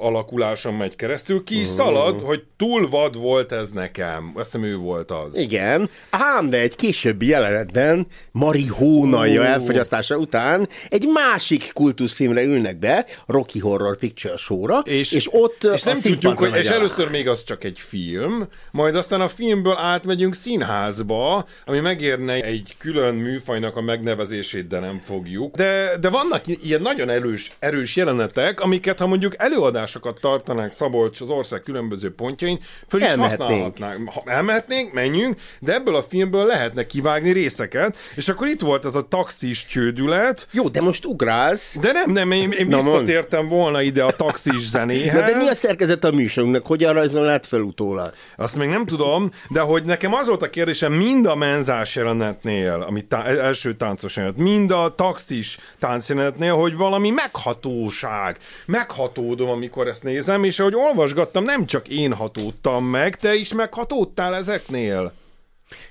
alakuláson 0.00 0.74
megy 0.74 0.96
keresztül, 0.96 1.44
ki 1.44 1.60
is 1.60 1.66
szalad, 1.66 2.20
hogy 2.20 2.42
túl 2.56 2.88
vad 2.88 3.16
volt 3.20 3.52
ez 3.52 3.70
nekem. 3.70 4.32
Azt 4.34 4.52
hiszem 4.52 4.66
ő 4.66 4.76
volt 4.76 5.10
az. 5.10 5.38
Igen, 5.38 5.90
ám 6.10 6.50
de 6.50 6.60
egy 6.60 6.76
későbbi 6.76 7.26
jelenetben 7.26 8.06
marihónaja 8.30 9.40
Ó. 9.40 9.44
elfogyasztása 9.44 10.16
után 10.16 10.68
egy 10.88 11.08
másik 11.08 11.70
kultuszfilmre 11.72 12.42
ülnek 12.42 12.78
be, 12.78 13.06
Rocky 13.26 13.58
Horror 13.58 13.96
Picture 13.96 14.36
Show-ra, 14.36 14.78
és, 14.78 15.12
és 15.12 15.28
ott 15.32 15.64
és 15.74 15.82
nem 15.82 15.98
tudjuk, 15.98 16.38
hogy, 16.38 16.56
és 16.56 16.68
először 16.68 17.10
még 17.10 17.28
az 17.28 17.44
csak 17.44 17.64
egy 17.64 17.78
film, 17.80 18.48
majd 18.70 18.94
aztán 18.94 19.20
a 19.20 19.28
filmből 19.28 19.76
átmegyünk 19.76 20.34
színházba, 20.34 21.44
ami 21.64 21.80
megérne 21.80 22.32
egy 22.32 22.74
külön 22.78 23.14
műfajnak 23.14 23.76
a 23.76 23.80
megnevezését, 23.80 24.66
de 24.72 24.78
nem 24.78 25.00
fogjuk. 25.04 25.54
De, 25.54 25.96
de 26.00 26.08
vannak 26.08 26.46
ilyen 26.46 26.82
nagyon 26.82 27.08
erős, 27.08 27.50
erős 27.58 27.96
jelenetek, 27.96 28.60
amiket 28.60 28.98
ha 28.98 29.06
mondjuk 29.06 29.34
előadásokat 29.36 30.20
tartanánk 30.20 30.72
Szabolcs 30.72 31.20
az 31.20 31.30
ország 31.30 31.62
különböző 31.62 32.14
pontjain, 32.14 32.60
föl 32.88 33.02
is 33.02 33.14
használhatnánk. 33.14 34.08
Ha 34.08 34.22
elmehetnénk, 34.26 34.92
menjünk, 34.92 35.40
de 35.60 35.74
ebből 35.74 35.96
a 35.96 36.02
filmből 36.02 36.46
lehetne 36.46 36.84
kivágni 36.84 37.30
részeket, 37.32 37.96
és 38.14 38.28
akkor 38.28 38.46
itt 38.46 38.60
volt 38.60 38.84
az 38.84 38.96
a 38.96 39.08
taxis 39.08 39.66
csődület, 39.66 40.48
Jó, 40.50 40.68
de 40.68 40.80
most 40.80 41.04
ugrálsz. 41.04 41.76
de 41.80 41.92
nem, 41.92 42.10
nem, 42.10 42.30
én, 42.30 42.50
én 42.50 42.66
Na, 42.66 42.76
visszatértem 42.76 43.48
volna 43.48 43.82
ide 43.82 44.02
a 44.02 44.16
taxis 44.16 44.68
zenéhez. 44.68 45.14
Na 45.14 45.26
de 45.26 45.36
mi 45.36 45.48
a 45.48 45.54
szerkezet 45.54 46.04
a 46.04 46.10
műsorunknak? 46.10 46.66
Hogyan 46.66 46.92
rajzol 46.92 47.30
át 47.30 47.46
fel 47.46 47.60
utólag? 47.60 48.12
Azt 48.36 48.56
még 48.56 48.68
nem 48.68 48.86
tudom, 48.86 49.30
de 49.48 49.60
hogy 49.60 49.84
nekem 49.84 50.14
az 50.14 50.26
volt 50.26 50.42
a 50.42 50.50
kérdésem 50.50 50.92
mind 50.92 51.26
a 51.26 51.34
menzás 51.34 51.96
jelenetnél, 51.96 52.84
ami 52.88 53.02
tá- 53.02 53.26
első 53.26 53.74
táncos 53.74 54.16
jelenet, 54.16 54.38
mind 54.38 54.61
a 54.70 54.94
taxis 54.94 55.58
táncjelenetnél, 55.78 56.54
hogy 56.54 56.76
valami 56.76 57.10
meghatóság. 57.10 58.38
Meghatódom, 58.66 59.48
amikor 59.48 59.86
ezt 59.86 60.02
nézem, 60.02 60.44
és 60.44 60.58
ahogy 60.58 60.74
olvasgattam, 60.74 61.44
nem 61.44 61.66
csak 61.66 61.88
én 61.88 62.12
hatódtam 62.12 62.84
meg, 62.84 63.16
te 63.16 63.34
is 63.34 63.52
meghatódtál 63.52 64.34
ezeknél. 64.34 65.12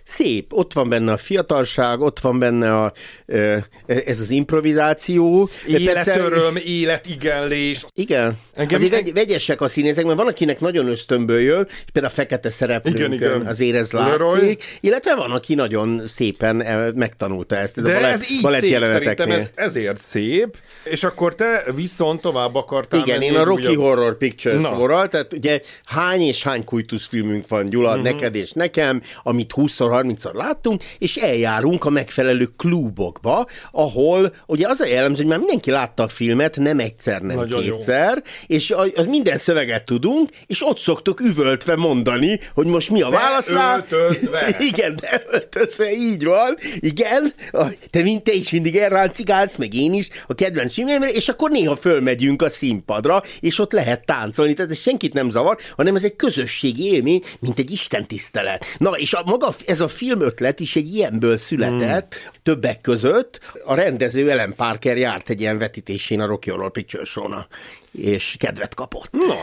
Szép, 0.04 0.54
ott 0.54 0.74
van 0.74 0.90
benne 0.90 1.12
a 1.12 1.18
fiatalság, 1.18 2.00
ott 2.00 2.20
van 2.20 2.40
benne 2.40 2.78
a, 2.84 2.94
ö, 3.26 3.58
ez 3.86 4.20
az 4.20 4.30
improvizáció. 4.30 5.50
Életöröm, 5.68 6.56
életigenlés. 6.66 7.86
Igen. 7.94 8.38
Engem- 8.56 8.78
Azért 8.80 8.92
vegy, 8.92 9.14
vegyesek 9.14 9.62
a 9.62 9.68
színészek, 9.68 10.06
mert 10.06 10.18
van, 10.18 10.28
akinek 10.28 10.60
nagyon 10.60 10.88
ösztönből 10.88 11.40
jön, 11.40 11.68
és 11.70 11.92
például 11.94 12.14
a 12.14 12.16
fekete 12.16 12.50
szereplőnkön 12.50 13.12
Igen, 13.12 13.30
igen. 13.38 13.46
azért 13.48 13.76
ez 13.76 13.92
Leroy. 13.92 14.34
látszik, 14.42 14.64
illetve 14.82 15.16
van, 15.16 15.32
aki 15.32 15.56
nagyon 15.56 16.02
szépen 16.08 16.62
eh, 16.62 16.92
megtanulta 16.94 17.56
ezt. 17.58 17.78
Ez 17.78 17.84
a 17.84 17.88
De 17.88 17.94
balett, 17.94 18.12
ez 18.12 18.30
így 18.30 18.42
balett 18.42 18.62
szép, 18.62 18.72
szerintem 18.86 19.32
ez 19.32 19.46
ezért 19.56 20.02
szép, 20.02 20.58
és 20.84 21.04
akkor 21.04 21.36
te 21.36 21.64
viszont 21.76 22.22
tovább 22.22 22.56
akartál 22.56 23.00
Igen, 23.00 23.20
menni 23.20 23.32
én 23.32 23.38
a 23.38 23.44
Rocky 23.44 23.68
újabb- 23.68 23.80
Horror 23.84 24.18
Picture 24.18 24.56
Na. 24.56 24.68
sorral, 24.76 25.08
tehát 25.08 25.34
ugye 25.34 25.60
hány 25.86 26.22
és 26.22 26.44
hány 26.44 26.64
kultuszfilmünk 26.64 27.48
van, 27.48 27.66
Gyula, 27.66 27.90
uh-huh. 27.90 28.04
neked 28.04 28.36
és 28.36 28.52
nekem, 28.52 29.02
amit 29.24 29.52
20-30-szor 29.78 30.34
láttunk, 30.34 30.84
és 30.98 31.16
eljárunk 31.16 31.86
a 31.86 31.90
megfelelő 31.90 32.50
klubokba, 32.58 33.48
ahol 33.72 34.34
ugye 34.46 34.68
az 34.68 34.80
a 34.80 34.86
jellemző, 34.86 35.18
hogy 35.22 35.30
már 35.30 35.38
mindenki 35.40 35.72
látta 35.72 36.04
a 36.04 36.08
filmet, 36.08 36.58
nem 36.58 36.80
egyszer, 36.80 37.22
nem 37.22 37.36
Nagyon 37.36 37.64
jó. 37.64 37.76
kétszer, 37.76 38.24
és 38.48 38.72
a, 38.72 38.86
az 38.96 39.06
minden 39.06 39.38
szöveget 39.38 39.86
tudunk, 39.86 40.30
és 40.48 40.66
ott 40.66 40.78
szoktuk 40.78 41.20
üvöltve 41.20 41.76
mondani, 41.76 42.40
hogy 42.54 42.66
most 42.66 42.90
mi 42.90 43.02
a 43.02 43.10
válasz 43.10 43.50
rá. 43.50 43.78
Beöltözve. 43.90 44.56
Igen, 44.72 45.00
beöltözve, 45.02 45.92
így 45.92 46.24
van. 46.24 46.58
Igen, 46.80 47.34
a- 47.52 47.66
te, 47.90 48.02
mint 48.02 48.24
te 48.24 48.32
is 48.34 48.52
mindig 48.52 48.76
elráncigálsz, 48.78 49.56
meg 49.56 49.74
én 49.74 49.94
is, 49.94 50.08
a 50.28 50.34
kedvenc 50.34 50.74
filmemre, 50.74 51.10
és 51.10 51.30
akkor 51.30 51.50
néha 51.52 51.76
fölmegyünk 51.76 52.42
a 52.42 52.50
színpadra, 52.50 53.22
és 53.40 53.60
ott 53.60 53.72
lehet 53.72 54.06
táncolni. 54.06 54.54
Tehát 54.54 54.72
ez 54.72 54.80
senkit 54.80 55.14
nem 55.14 55.30
zavar, 55.30 55.58
hanem 55.76 55.96
ez 55.96 56.04
egy 56.04 56.16
közösségi 56.16 56.94
élmény, 56.94 57.22
mint 57.40 57.60
egy 57.60 57.72
istentisztelet. 57.72 58.66
Na, 58.78 58.90
és 58.90 59.14
a, 59.14 59.22
maga 59.26 59.51
ez 59.66 59.82
a 59.82 59.88
film 59.88 60.22
ötlet 60.22 60.60
is 60.60 60.76
egy 60.76 60.94
ilyenből 60.94 61.38
született, 61.38 62.14
hmm. 62.14 62.32
többek 62.44 62.82
között. 62.82 63.40
A 63.66 63.76
rendező 63.76 64.30
Ellen 64.30 64.54
Parker 64.56 64.98
járt 64.98 65.30
egy 65.30 65.42
ilyen 65.42 65.58
vetítésén 65.58 66.20
a 66.20 66.26
Rocky 66.26 66.50
Horror 66.50 66.72
Picture 66.72 67.04
Show-nak, 67.04 67.48
és 67.92 68.36
kedvet 68.40 68.74
kapott. 68.74 69.12
Na, 69.12 69.36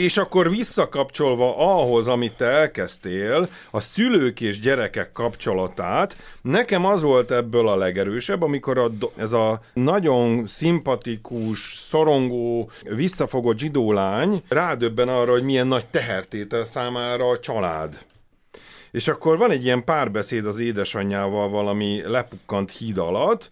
És 0.00 0.16
akkor 0.16 0.50
visszakapcsolva 0.50 1.56
ahhoz, 1.56 2.08
amit 2.08 2.32
te 2.32 2.44
elkezdtél, 2.44 3.48
a 3.70 3.80
szülők 3.80 4.40
és 4.40 4.60
gyerekek 4.60 5.12
kapcsolatát, 5.12 6.16
nekem 6.42 6.84
az 6.84 7.02
volt 7.02 7.30
ebből 7.30 7.68
a 7.68 7.76
legerősebb, 7.76 8.42
amikor 8.42 8.78
a, 8.78 8.90
ez 9.16 9.32
a 9.32 9.60
nagyon 9.74 10.46
szimpatikus, 10.46 11.78
szorongó, 11.88 12.70
visszafogott 12.82 13.58
zsidó 13.58 13.92
lány 13.92 14.42
rádöbben 14.48 15.08
arra, 15.08 15.30
hogy 15.30 15.42
milyen 15.42 15.66
nagy 15.66 15.86
tehertétel 15.86 16.64
számára 16.64 17.28
a 17.28 17.38
család. 17.38 17.98
És 18.90 19.08
akkor 19.08 19.38
van 19.38 19.50
egy 19.50 19.64
ilyen 19.64 19.84
párbeszéd 19.84 20.46
az 20.46 20.58
édesanyjával 20.58 21.48
valami 21.48 22.02
lepukkant 22.04 22.70
híd 22.70 22.98
alatt, 22.98 23.50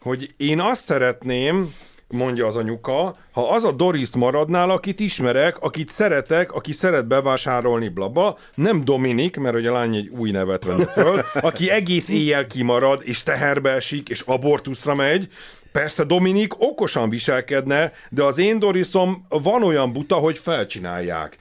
hogy 0.00 0.34
én 0.36 0.60
azt 0.60 0.82
szeretném, 0.82 1.74
mondja 2.12 2.46
az 2.46 2.56
anyuka, 2.56 3.14
ha 3.32 3.48
az 3.48 3.64
a 3.64 3.72
Doris 3.72 4.16
maradnál, 4.16 4.70
akit 4.70 5.00
ismerek, 5.00 5.58
akit 5.58 5.88
szeretek, 5.88 6.52
aki 6.52 6.72
szeret 6.72 7.06
bevásárolni, 7.06 7.88
blabla, 7.88 8.36
nem 8.54 8.84
Dominik, 8.84 9.36
mert 9.36 9.54
hogy 9.54 9.66
a 9.66 9.72
lány 9.72 9.94
egy 9.94 10.08
új 10.08 10.30
nevet 10.30 10.64
venne 10.64 10.86
föl, 10.86 11.24
aki 11.40 11.70
egész 11.70 12.08
éjjel 12.08 12.46
kimarad, 12.46 13.00
és 13.04 13.22
teherbe 13.22 13.70
esik, 13.70 14.08
és 14.08 14.20
abortuszra 14.20 14.94
megy, 14.94 15.28
Persze 15.72 16.04
Dominik 16.04 16.60
okosan 16.60 17.08
viselkedne, 17.08 17.92
de 18.10 18.22
az 18.22 18.38
én 18.38 18.58
Dorisom 18.58 19.26
van 19.28 19.62
olyan 19.62 19.92
buta, 19.92 20.14
hogy 20.14 20.38
felcsinálják. 20.38 21.38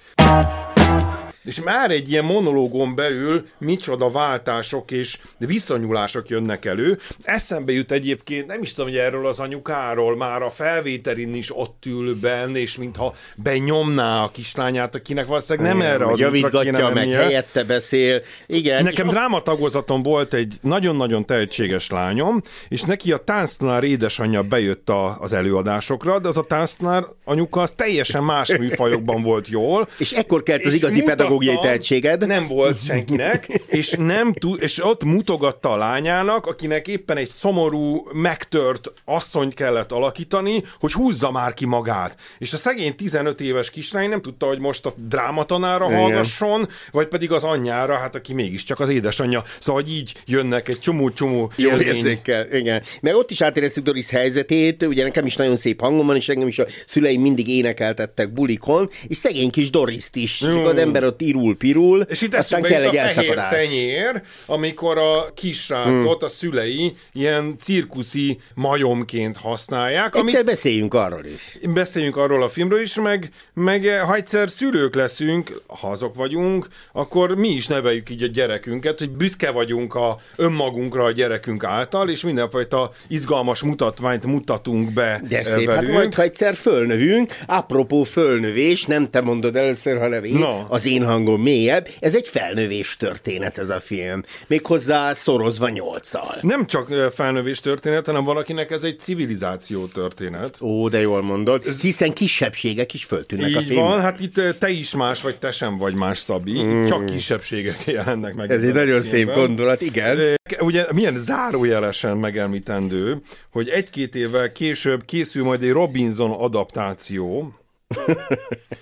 És 1.44 1.62
már 1.62 1.92
egy 1.92 2.12
ilyen 2.12 2.26
monológon 2.26 2.96
belül 2.96 3.46
micsoda 3.58 4.10
váltások 4.10 4.92
és 4.92 5.18
viszonyulások 5.38 6.28
jönnek 6.28 6.66
elő. 6.66 6.98
Eszembe 7.24 7.72
jut 7.72 7.92
egyébként, 7.92 8.48
nem 8.48 8.62
is 8.62 8.74
tudom, 8.74 8.90
hogy 8.90 9.00
erről 9.00 9.28
az 9.28 9.40
anyukáról, 9.40 10.16
már 10.18 10.42
a 10.42 10.50
felvételin 10.50 11.34
is 11.36 11.58
ott 11.58 11.84
ül 11.86 12.16
benn, 12.16 12.56
és 12.56 12.78
mintha 12.78 13.14
benyomná 13.36 14.24
a 14.24 14.32
kislányát, 14.32 14.96
akinek 14.96 15.26
valószínűleg 15.26 15.72
nem 15.78 15.82
erre 15.88 16.06
az 16.06 16.20
Javítgatja, 16.20 16.72
meg 16.72 16.94
mennie. 16.94 17.18
helyette 17.18 17.64
beszél. 17.64 18.22
Igen. 18.48 18.84
Nekem 18.84 19.06
és 19.06 19.12
drámatagozaton 19.12 20.04
volt 20.04 20.34
egy 20.34 20.58
nagyon-nagyon 20.62 21.26
tehetséges 21.26 21.90
lányom, 21.90 22.42
és 22.70 22.82
neki 22.82 23.12
a 23.12 23.18
tánctanár 23.18 23.84
édesanyja 23.84 24.42
bejött 24.44 24.90
a, 24.90 25.18
az 25.20 25.34
előadásokra, 25.34 26.20
de 26.20 26.28
az 26.28 26.38
a 26.38 26.44
tánctanár 26.44 27.04
anyuka 27.24 27.62
az 27.62 27.72
teljesen 27.72 28.24
más 28.24 28.58
műfajokban 28.58 29.22
volt 29.22 29.48
jól. 29.48 29.88
És 29.98 30.12
ekkor 30.12 30.44
kelt 30.44 30.66
az 30.66 30.74
igazi 30.74 31.00
mutatta- 31.00 31.30
pedagógiai 31.32 31.58
tehetséged. 31.62 32.28
Nem 32.28 32.48
volt 32.48 32.84
senkinek, 32.84 33.48
és, 33.68 33.96
nem 33.98 34.34
tud, 34.34 34.62
és 34.62 34.84
ott 34.84 35.04
mutogatta 35.04 35.72
a 35.72 35.78
lányának, 35.78 36.46
akinek 36.46 36.88
éppen 36.88 37.18
egy 37.18 37.28
szomorú, 37.28 38.08
megtört 38.14 38.92
asszonyt 39.06 39.54
kellett 39.54 39.92
alakítani, 39.92 40.64
hogy 40.80 40.92
húzza 40.92 41.32
már 41.32 41.54
ki 41.54 41.66
magát. 41.66 42.16
És 42.38 42.54
a 42.54 42.58
szegény 42.58 42.96
15 42.96 43.42
éves 43.42 43.70
kislány 43.70 44.10
nem 44.10 44.22
tudta, 44.22 44.46
hogy 44.46 44.60
most 44.60 44.86
a 44.86 44.94
drámatanára 45.08 45.86
Igen. 45.86 46.00
hallgasson, 46.00 46.68
vagy 46.92 47.08
pedig 47.08 47.32
az 47.32 47.44
anyjára, 47.44 47.96
hát 47.96 48.16
aki 48.16 48.34
mégiscsak 48.34 48.80
az 48.80 48.90
édesanyja. 48.90 49.44
Szóval 49.60 49.82
hogy 49.82 49.92
így 49.92 50.14
jönnek 50.26 50.68
egy 50.70 50.80
csomó-csomó 50.80 51.52
Jó 51.56 51.78
érzékkel, 51.78 52.54
igen. 52.54 52.84
Meg 53.02 53.16
ott 53.16 53.32
is 53.32 53.42
átéreztük 53.42 53.84
Doris 53.84 54.10
helyzetét, 54.10 54.84
ugye 54.84 55.04
nekem 55.04 55.26
is 55.26 55.36
nagyon 55.36 55.58
szép 55.58 55.82
hangom 55.82 56.06
van, 56.06 56.16
és 56.16 56.30
engem 56.30 56.48
is 56.48 56.60
a 56.60 56.66
szüleim 56.88 57.22
mindig 57.22 57.48
énekeltettek 57.48 58.34
bulikon, 58.34 58.90
és 59.08 59.18
szegény 59.18 59.50
kis 59.50 59.70
Doriszt 59.70 60.16
is. 60.16 60.42
Jó. 60.42 60.66
Az 60.66 60.76
ember 60.76 61.04
ott 61.04 61.21
irul, 61.22 61.58
pirul, 61.58 62.02
És 62.02 62.22
itt 62.22 62.36
aztán 62.36 62.62
kell 62.62 62.82
egy 62.84 62.96
elszakadás. 62.96 63.50
tenyér, 63.50 64.22
amikor 64.46 64.98
a 64.98 65.32
kisrácot 65.36 66.24
a 66.24 66.30
szülei 66.30 66.94
ilyen 67.14 67.56
cirkuszi 67.60 68.38
majomként 68.56 69.38
használják, 69.38 70.16
amit 70.16 70.28
Egyszer 70.30 70.46
beszéljünk 70.46 70.94
arról 70.94 71.26
is. 71.26 71.58
beszéljünk 71.74 72.18
arról 72.18 72.44
a 72.44 72.50
filmről 72.50 72.82
is, 72.82 72.96
meg, 72.96 73.30
meg 73.54 73.86
eh, 73.88 74.02
ha 74.02 74.16
egyszer 74.16 74.50
szülők 74.50 74.96
leszünk, 74.96 75.62
ha 75.82 75.88
azok 75.92 76.16
vagyunk, 76.16 76.68
akkor 76.94 77.36
mi 77.36 77.48
is 77.50 77.68
neveljük 77.68 78.10
így 78.10 78.24
a 78.24 78.28
gyerekünket, 78.28 79.00
hogy 79.00 79.10
büszke 79.10 79.52
vagyunk 79.52 79.96
a 79.96 80.18
önmagunkra 80.36 81.04
a 81.04 81.12
gyerekünk 81.12 81.64
által, 81.64 82.10
és 82.10 82.24
mindenfajta 82.24 82.92
izgalmas 83.08 83.62
mutatványt 83.64 84.26
mutatunk 84.26 84.92
be 84.94 85.22
De 85.30 85.38
eh, 85.38 85.44
szép, 85.44 85.68
hát 85.68 85.76
velünk. 85.76 85.94
majd, 85.94 86.14
ha 86.14 86.22
egyszer 86.22 86.56
fölnövünk, 86.56 87.34
apropó 87.48 88.04
fölnövés, 88.04 88.86
nem 88.86 89.10
te 89.10 89.22
mondod 89.22 89.56
először, 89.56 89.98
hanem 90.00 90.24
én, 90.24 90.38
Na. 90.38 90.64
az 90.68 90.86
én 90.86 91.06
hangom 91.12 91.42
mélyebb, 91.42 91.88
ez 92.00 92.16
egy 92.16 92.28
felnövés 92.28 92.98
történet 92.98 93.58
ez 93.58 93.70
a 93.70 93.80
film. 93.80 94.24
Méghozzá 94.48 95.14
szorozva 95.14 95.70
nyolccal. 95.70 96.38
Nem 96.42 96.66
csak 96.66 97.12
felnövés 97.14 97.60
történet, 97.60 98.06
hanem 98.06 98.24
valakinek 98.24 98.72
ez 98.72 98.84
egy 98.84 99.00
civilizáció 99.00 99.86
történet. 99.86 100.58
Ó, 100.62 100.90
de 100.90 101.00
jól 101.00 101.22
mondod. 101.22 101.64
Hiszen 101.64 102.14
kisebbségek 102.14 102.94
is 102.94 103.04
föltűnnek 103.06 103.56
a 103.56 103.60
Így 103.60 103.66
filmben. 103.66 103.90
van, 103.90 104.02
hát 104.02 104.20
itt 104.20 104.42
te 104.60 104.70
is 104.70 104.96
más 104.96 105.22
vagy, 105.22 105.38
te 105.38 105.52
sem 105.52 105.78
vagy 105.78 105.94
más, 105.94 106.20
Szabi. 106.20 106.60
Itt 106.60 106.86
csak 106.88 107.06
kisebbségek 107.06 107.86
jelennek 107.96 108.34
meg. 108.34 108.48
Mm. 108.48 108.52
Ez 108.52 108.64
egy 108.64 108.70
a 108.70 108.74
nagyon 108.74 109.02
szép 109.02 109.34
gondolat, 109.34 109.82
igen. 109.82 110.36
Ugye 110.60 110.86
milyen 110.94 111.18
zárójelesen 111.18 112.18
megemlítendő, 112.18 113.22
hogy 113.52 113.70
egy-két 113.70 114.16
évvel 114.16 114.52
később 114.52 115.06
készül 115.06 115.44
majd 115.44 115.64
egy 115.64 115.72
Robinson 115.72 116.32
adaptáció, 116.32 117.54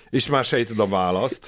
és 0.09 0.29
már 0.29 0.43
sejted 0.43 0.79
a 0.79 0.87
választ, 0.87 1.47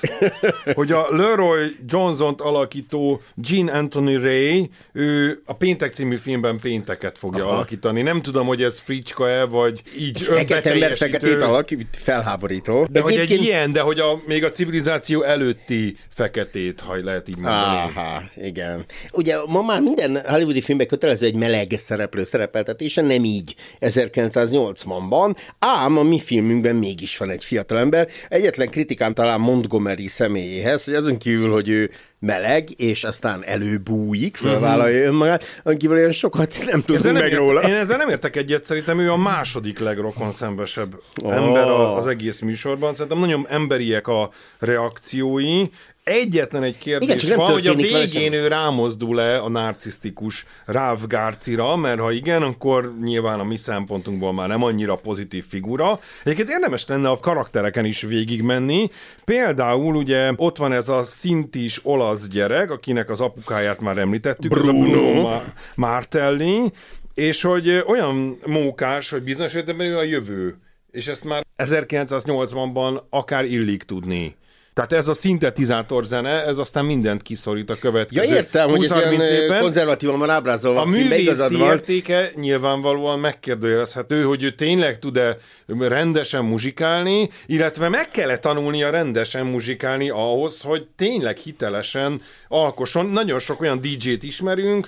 hogy 0.73 0.91
a 0.91 1.05
Leroy 1.09 1.75
Johnson-t 1.87 2.41
alakító 2.41 3.21
Gene 3.35 3.71
Anthony 3.71 4.21
Ray, 4.21 4.69
ő 4.93 5.41
a 5.45 5.53
Péntek 5.53 5.93
című 5.93 6.17
filmben 6.17 6.57
pénteket 6.61 7.17
fogja 7.17 7.43
Aha. 7.43 7.53
alakítani. 7.53 8.01
Nem 8.01 8.21
tudom, 8.21 8.47
hogy 8.47 8.63
ez 8.63 8.79
fricska-e, 8.79 9.43
vagy 9.43 9.81
így 9.97 10.21
Fekete 10.21 10.95
feketét 10.95 11.41
alakít, 11.41 11.87
felháborító. 11.91 12.87
De 12.89 13.01
hogy 13.01 13.15
egy 13.15 13.31
ilyen, 13.31 13.71
de 13.71 13.81
hogy 13.81 13.99
a, 13.99 14.21
még 14.25 14.43
a 14.43 14.49
civilizáció 14.49 15.21
előtti 15.23 15.95
feketét, 16.09 16.81
ha 16.81 16.95
lehet 17.03 17.27
így 17.27 17.37
mondani. 17.37 17.77
Áhá, 17.77 18.23
igen. 18.35 18.85
Ugye 19.11 19.37
ma 19.47 19.61
már 19.61 19.81
minden 19.81 20.21
hollywoodi 20.25 20.61
filmben 20.61 20.87
kötelező 20.87 21.25
egy 21.25 21.35
meleg 21.35 21.75
szereplő 21.79 22.23
szerepeltetése, 22.23 23.01
nem 23.01 23.23
így 23.23 23.55
1980-ban, 23.79 25.35
ám 25.59 25.97
a 25.97 26.03
mi 26.03 26.19
filmünkben 26.19 26.75
mégis 26.75 27.17
van 27.17 27.29
egy 27.29 27.43
fiatalember. 27.51 28.07
Egyetlen 28.29 28.69
kritikám 28.69 29.13
talán 29.13 29.39
Montgomery 29.39 30.07
személyéhez, 30.07 30.83
hogy 30.83 30.93
azon 30.93 31.17
kívül, 31.17 31.51
hogy 31.51 31.69
ő 31.69 31.89
meleg, 32.19 32.67
és 32.77 33.03
aztán 33.03 33.43
előbújik, 33.45 34.35
felvállalja 34.35 35.05
önmagát, 35.05 35.61
azon 35.63 35.77
kívül 35.77 35.97
olyan 35.97 36.11
sokat 36.11 36.55
nem 36.59 36.67
Ezzel 36.67 36.81
tudunk 36.81 37.03
nem 37.03 37.13
meg 37.13 37.31
ért, 37.31 37.39
róla. 37.39 37.61
én 37.61 37.73
ezzel 37.73 37.97
nem 37.97 38.09
értek 38.09 38.35
egyet, 38.35 38.63
szerintem 38.63 38.99
ő 38.99 39.11
a 39.11 39.17
második 39.17 39.79
legrokonszenvesebb 39.79 40.93
Ó. 41.23 41.27
oh. 41.27 41.35
ember 41.35 41.67
az 41.69 42.07
egész 42.07 42.39
műsorban. 42.39 42.93
Szerintem 42.93 43.19
nagyon 43.19 43.45
emberiek 43.49 44.07
a 44.07 44.29
reakciói. 44.59 45.63
Egyetlen 46.03 46.63
egy 46.63 46.77
kérdés 46.77 47.09
Igen, 47.09 47.17
csak 47.17 47.37
van, 47.37 47.51
hogy 47.51 47.67
a 47.67 47.75
végén 47.75 48.33
ő 48.33 48.47
rámozdul-e 48.47 49.41
a 49.41 49.49
narcisztikus 49.49 50.45
Ráv 50.65 51.07
Gárcira, 51.07 51.75
mert 51.75 51.99
ha 51.99 52.11
igen, 52.11 52.41
akkor 52.41 52.93
nyilván 53.01 53.39
a 53.39 53.43
mi 53.43 53.55
szempontunkból 53.55 54.33
már 54.33 54.47
nem 54.47 54.63
annyira 54.63 54.95
pozitív 54.95 55.45
figura. 55.47 55.99
Egyébként 56.23 56.49
érdemes 56.49 56.85
lenne 56.87 57.09
a 57.09 57.19
karaktereken 57.19 57.85
is 57.85 58.01
végigmenni. 58.01 58.89
Például 59.25 59.95
ugye 59.95 60.31
ott 60.35 60.57
van 60.57 60.71
ez 60.71 60.89
a 60.89 61.03
szintis 61.03 61.79
olasz 61.83 62.27
gyerek, 62.27 62.71
akinek 62.71 63.09
az 63.09 63.21
apukáját 63.21 63.81
már 63.81 63.97
említettük. 63.97 64.51
Bruno. 64.51 64.71
Bruno 64.71 65.21
Ma- 65.21 65.43
Martelli, 65.75 66.71
és 67.13 67.41
hogy 67.41 67.83
olyan 67.87 68.39
mókás, 68.45 69.09
hogy 69.09 69.23
bizonyos 69.23 69.53
értelemben 69.53 69.87
ő 69.87 69.97
a 69.97 70.03
jövő. 70.03 70.57
És 70.91 71.07
ezt 71.07 71.23
már 71.23 71.45
1980-ban 71.57 73.01
akár 73.09 73.45
illik 73.45 73.83
tudni. 73.83 74.35
Tehát 74.73 74.93
ez 74.93 75.07
a 75.07 75.13
szintetizátor 75.13 76.05
zene, 76.05 76.45
ez 76.45 76.57
aztán 76.57 76.85
mindent 76.85 77.21
kiszorít 77.21 77.69
a 77.69 77.73
Ja, 77.73 77.79
következő 77.79 78.35
értem, 78.35 78.69
hogy 78.69 78.83
ez 78.83 78.91
20-30 78.91 78.95
olyan 78.95 79.19
ö, 79.19 79.33
évben. 79.41 79.61
konzervatívan 79.61 80.19
van 80.19 80.29
ábrázolva 80.29 80.81
A 80.81 80.85
művészi 80.85 81.57
van. 81.57 81.71
értéke 81.71 82.31
nyilvánvalóan 82.35 83.19
megkérdőjelezhető, 83.19 84.23
hogy 84.23 84.43
ő 84.43 84.51
tényleg 84.55 84.99
tud-e 84.99 85.37
rendesen 85.79 86.45
muzsikálni, 86.45 87.29
illetve 87.45 87.89
meg 87.89 88.09
kell 88.11 88.37
tanulnia 88.37 88.89
rendesen 88.89 89.45
muzsikálni 89.45 90.09
ahhoz, 90.09 90.61
hogy 90.61 90.87
tényleg 90.95 91.37
hitelesen 91.37 92.21
alkosson. 92.47 93.05
Nagyon 93.05 93.39
sok 93.39 93.61
olyan 93.61 93.81
DJ-t 93.81 94.23
ismerünk, 94.23 94.87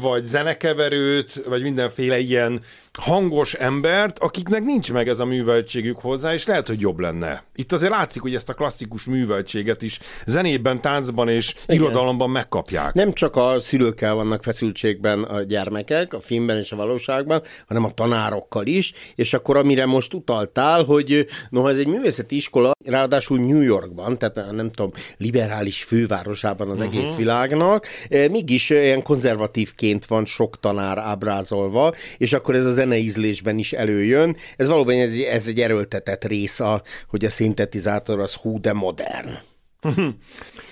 vagy 0.00 0.24
zenekeverőt, 0.26 1.42
vagy 1.46 1.62
mindenféle 1.62 2.18
ilyen 2.18 2.60
hangos 2.92 3.54
embert, 3.54 4.18
akiknek 4.18 4.62
nincs 4.62 4.92
meg 4.92 5.08
ez 5.08 5.18
a 5.18 5.24
műveltségük 5.24 5.98
hozzá, 6.00 6.34
és 6.34 6.46
lehet, 6.46 6.66
hogy 6.66 6.80
jobb 6.80 6.98
lenne. 6.98 7.44
Itt 7.54 7.72
azért 7.72 7.92
látszik, 7.92 8.22
hogy 8.22 8.34
ezt 8.34 8.48
a 8.48 8.54
klasszikus 8.54 9.04
műveltséget 9.04 9.82
is 9.82 9.98
zenében, 10.26 10.80
táncban 10.80 11.28
és 11.28 11.54
Igen. 11.66 11.76
irodalomban 11.76 12.30
megkapják. 12.30 12.92
Nem 12.92 13.12
csak 13.12 13.36
a 13.36 13.60
szülőkkel 13.60 14.14
vannak 14.14 14.42
feszültségben 14.42 15.22
a 15.22 15.42
gyermekek, 15.42 16.14
a 16.14 16.20
filmben 16.20 16.56
és 16.56 16.72
a 16.72 16.76
valóságban, 16.76 17.42
hanem 17.66 17.84
a 17.84 17.94
tanárokkal 17.94 18.66
is, 18.66 18.92
és 19.14 19.34
akkor 19.34 19.56
amire 19.56 19.86
most 19.86 20.14
utaltál, 20.14 20.84
hogy 20.84 21.26
noha 21.50 21.70
ez 21.70 21.78
egy 21.78 21.86
művészeti 21.86 22.36
iskola, 22.36 22.72
ráadásul 22.84 23.38
New 23.38 23.60
Yorkban, 23.60 24.18
tehát 24.18 24.52
nem 24.52 24.70
tudom, 24.70 24.92
liberális 25.16 25.84
fővárosában 25.84 26.70
az 26.70 26.78
uh-huh. 26.78 26.94
egész 26.94 27.14
világnak, 27.14 27.86
eh, 28.08 28.28
mégis 28.28 28.70
ilyen 28.70 29.02
konzervatívként 29.02 30.04
van 30.04 30.24
sok 30.24 30.60
tanár 30.60 30.98
ábrázolva, 30.98 31.92
és 32.18 32.32
akkor 32.32 32.54
ez 32.54 32.64
a 32.64 32.70
zeneízlésben 32.78 33.58
is 33.58 33.72
előjön. 33.72 34.36
Ez 34.56 34.68
valóban 34.68 34.94
ez, 34.94 35.12
ez 35.12 35.46
egy 35.46 35.60
erőltetett 35.60 36.24
rész, 36.24 36.60
a, 36.60 36.82
hogy 37.08 37.24
a 37.24 37.30
szintetizátor 37.30 38.20
az 38.20 38.34
hú, 38.34 38.60
de 38.60 38.72
modern. 38.72 39.38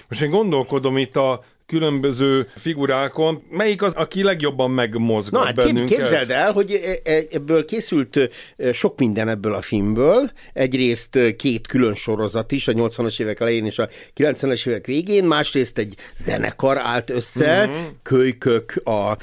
Most 0.09 0.23
én 0.23 0.31
gondolkodom 0.31 0.97
itt 0.97 1.17
a 1.17 1.45
különböző 1.67 2.49
figurákon, 2.57 3.43
melyik 3.51 3.83
az, 3.83 3.93
aki 3.95 4.23
legjobban 4.23 4.71
megmozgat 4.71 5.41
Na 5.41 5.47
hát 5.47 5.55
bennünket? 5.55 5.97
képzeld 5.97 6.31
el, 6.31 6.53
hogy 6.53 6.71
e- 6.71 7.13
e- 7.13 7.27
ebből 7.31 7.65
készült 7.65 8.17
e, 8.57 8.73
sok 8.73 8.99
minden 8.99 9.29
ebből 9.29 9.55
a 9.55 9.61
filmből. 9.61 10.31
Egyrészt 10.53 11.19
két 11.37 11.67
külön 11.67 11.95
sorozat 11.95 12.53
is, 12.53 12.69
a 12.69 12.73
80-as 12.73 13.21
évek 13.21 13.41
elején 13.41 13.67
és 13.67 13.79
a 13.79 13.89
90-es 14.17 14.67
évek 14.67 14.87
végén, 14.87 15.25
másrészt 15.25 15.79
egy 15.79 15.95
zenekar 16.17 16.79
állt 16.79 17.11
össze, 17.11 17.67
mm-hmm. 17.67 17.85
Kölykök 18.03 18.75
a 18.85 19.17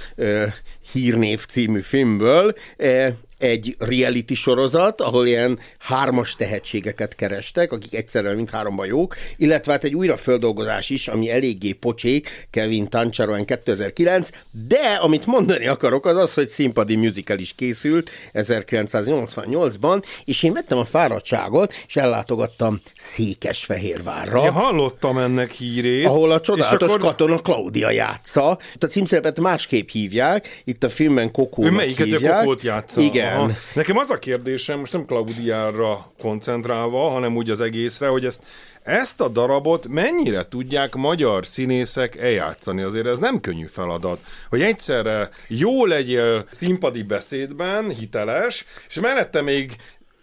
Hírnév 0.94 1.46
című 1.46 1.82
filmből, 1.82 2.54
e, 2.78 3.14
egy 3.44 3.76
reality 3.80 4.34
sorozat, 4.34 5.02
ahol 5.02 5.28
ilyen 5.28 5.60
hármas 5.80 6.36
tehetségeket 6.36 7.16
kerestek, 7.16 7.72
akik 7.72 7.96
egyszerűen 7.96 8.36
mind 8.36 8.50
háromban 8.50 8.86
jók, 8.86 9.16
illetve 9.38 9.72
hát 9.72 9.84
egy 9.84 9.96
újraföldolgozás 9.96 10.90
is, 10.90 11.08
ami 11.08 11.32
eléggé 11.32 11.72
pocsék, 11.72 12.48
Kevin 12.52 12.90
Tancharoen 12.90 13.46
2009, 13.46 14.30
de 14.68 15.00
amit 15.02 15.26
mondani 15.26 15.68
akarok, 15.68 16.06
az 16.06 16.18
az, 16.18 16.34
hogy 16.34 16.48
színpadi 16.48 16.96
musical 16.96 17.38
is 17.38 17.54
készült 17.56 18.10
1988-ban, 18.34 20.04
és 20.26 20.44
én 20.44 20.54
vettem 20.54 20.78
a 20.78 20.86
fáradtságot, 20.86 21.74
és 21.88 21.96
ellátogattam 21.96 22.82
Székesfehérvárra. 22.98 24.44
Ja, 24.44 24.52
hallottam 24.52 25.18
ennek 25.18 25.52
hírét. 25.52 26.06
Ahol 26.06 26.32
a 26.32 26.40
csodálatos 26.40 26.90
akkor 26.90 27.02
katona 27.02 27.38
Klaudia 27.38 27.90
játsza. 27.90 28.58
A 28.80 28.86
címszerepet 28.86 29.40
másképp 29.40 29.90
hívják, 29.90 30.62
itt 30.64 30.84
a 30.84 30.90
filmben 30.90 31.32
Kokónak 31.32 31.72
Ő 31.72 31.76
melyiket 31.76 32.06
hívják. 32.06 32.34
a 32.34 32.44
kokót 32.44 32.62
játsza? 32.62 33.02
Igen. 33.02 33.33
Aha. 33.38 33.52
Nekem 33.74 33.98
az 33.98 34.10
a 34.10 34.20
kérdésem, 34.20 34.80
most 34.80 34.94
nem 34.94 35.06
Klaudiára 35.06 36.12
koncentrálva, 36.20 37.10
hanem 37.10 37.36
úgy 37.36 37.50
az 37.50 37.62
egészre, 37.62 38.08
hogy 38.08 38.26
ezt, 38.26 38.44
ezt 38.84 39.22
a 39.22 39.28
darabot 39.28 39.88
mennyire 39.88 40.48
tudják 40.48 40.96
magyar 40.96 41.46
színészek 41.46 42.16
eljátszani? 42.16 42.82
Azért 42.82 43.06
ez 43.06 43.18
nem 43.18 43.40
könnyű 43.40 43.66
feladat, 43.66 44.20
hogy 44.50 44.62
egyszerre 44.62 45.30
jó 45.48 45.86
legyél 45.86 46.46
színpadi 46.50 47.04
beszédben, 47.04 47.90
hiteles, 47.90 48.66
és 48.88 49.00
mellette 49.00 49.42
még 49.42 49.76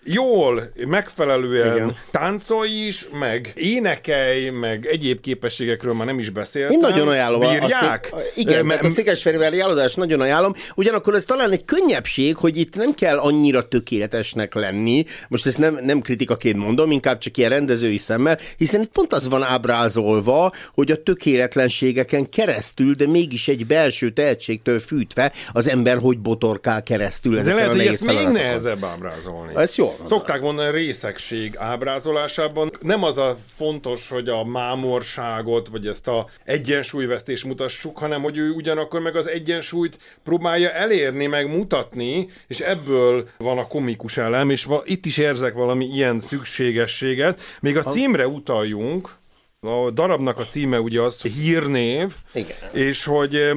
jól, 0.05 0.73
megfelelően 0.87 1.75
Igen. 1.75 1.97
táncolj 2.11 2.71
is, 2.71 3.07
meg 3.19 3.53
énekelj, 3.55 4.49
meg 4.51 4.87
egyéb 4.87 5.21
képességekről 5.21 5.95
már 5.95 6.07
nem 6.07 6.19
is 6.19 6.31
beszéltem. 6.31 6.73
Én 6.73 6.79
nagyon 6.81 7.09
ajánlom. 7.09 7.41
Bírják? 7.41 8.09
A, 8.13 8.17
szék, 8.17 8.33
igen, 8.35 8.67
Mert- 8.67 8.85
a 8.85 8.91
Székesfehérvári 8.91 9.61
előadást 9.61 9.97
nagyon 9.97 10.21
ajánlom. 10.21 10.55
Ugyanakkor 10.75 11.15
ez 11.15 11.25
talán 11.25 11.51
egy 11.51 11.65
könnyebbség, 11.65 12.37
hogy 12.37 12.57
itt 12.57 12.77
nem 12.77 12.95
kell 12.95 13.19
annyira 13.19 13.69
tökéletesnek 13.69 14.55
lenni. 14.55 15.05
Most 15.29 15.47
ezt 15.47 15.59
nem, 15.59 15.79
nem 15.83 16.01
kritikaként 16.01 16.57
mondom, 16.57 16.91
inkább 16.91 17.19
csak 17.19 17.37
ilyen 17.37 17.51
rendezői 17.51 17.97
szemmel, 17.97 18.39
hiszen 18.57 18.81
itt 18.81 18.93
pont 18.93 19.13
az 19.13 19.29
van 19.29 19.43
ábrázolva, 19.43 20.53
hogy 20.75 20.91
a 20.91 21.03
tökéletlenségeken 21.03 22.29
keresztül, 22.29 22.95
de 22.95 23.07
mégis 23.07 23.49
egy 23.49 23.67
belső 23.67 24.11
tehetségtől 24.11 24.79
fűtve 24.79 25.33
az 25.53 25.69
ember 25.69 25.99
hogy 25.99 26.19
botorkál 26.19 26.83
keresztül 26.83 27.41
De 27.41 27.55
lehet, 27.55 27.75
a 27.75 27.77
hogy 27.77 27.87
ezt 27.87 28.07
még 28.07 28.27
nehezebb 28.27 28.85
ábrázolni. 28.85 29.53
Ez 29.57 29.75
jól 29.75 29.90
van. 29.99 30.07
Szokták 30.07 30.41
mondani 30.41 30.69
a 30.69 30.73
részegség 30.73 31.55
ábrázolásában. 31.59 32.71
Nem 32.81 33.03
az 33.03 33.19
a 33.19 33.37
fontos, 33.57 34.09
hogy 34.09 34.29
a 34.29 34.45
mámorságot, 34.45 35.69
vagy 35.69 35.87
ezt 35.87 36.09
a 36.09 36.27
egyensúlyvesztést 36.45 37.45
mutassuk, 37.45 37.99
hanem 37.99 38.23
hogy 38.23 38.37
ő 38.37 38.51
ugyanakkor 38.51 39.01
meg 39.01 39.17
az 39.17 39.29
egyensúlyt 39.29 39.99
próbálja 40.25 40.71
elérni, 40.71 41.27
meg 41.27 41.49
mutatni, 41.49 42.29
és 42.47 42.61
ebből 42.61 43.29
van 43.39 43.59
a 43.59 43.67
komikus 43.67 44.17
elem, 44.17 44.51
és 44.51 44.65
va- 44.65 44.89
itt 44.89 45.07
is 45.07 45.19
érzek 45.19 45.55
valami 45.55 45.85
ilyen 45.85 46.19
szükségességet. 46.19 47.41
Még 47.61 47.77
a 47.77 47.83
címre 47.83 48.29
utaljunk, 48.29 49.19
a 49.61 49.91
darabnak 49.91 50.39
a 50.39 50.45
címe 50.45 50.81
ugye 50.81 51.01
az 51.01 51.23
hírnév, 51.23 52.15
Igen. 52.35 52.57
és 52.73 53.05
hogy 53.05 53.51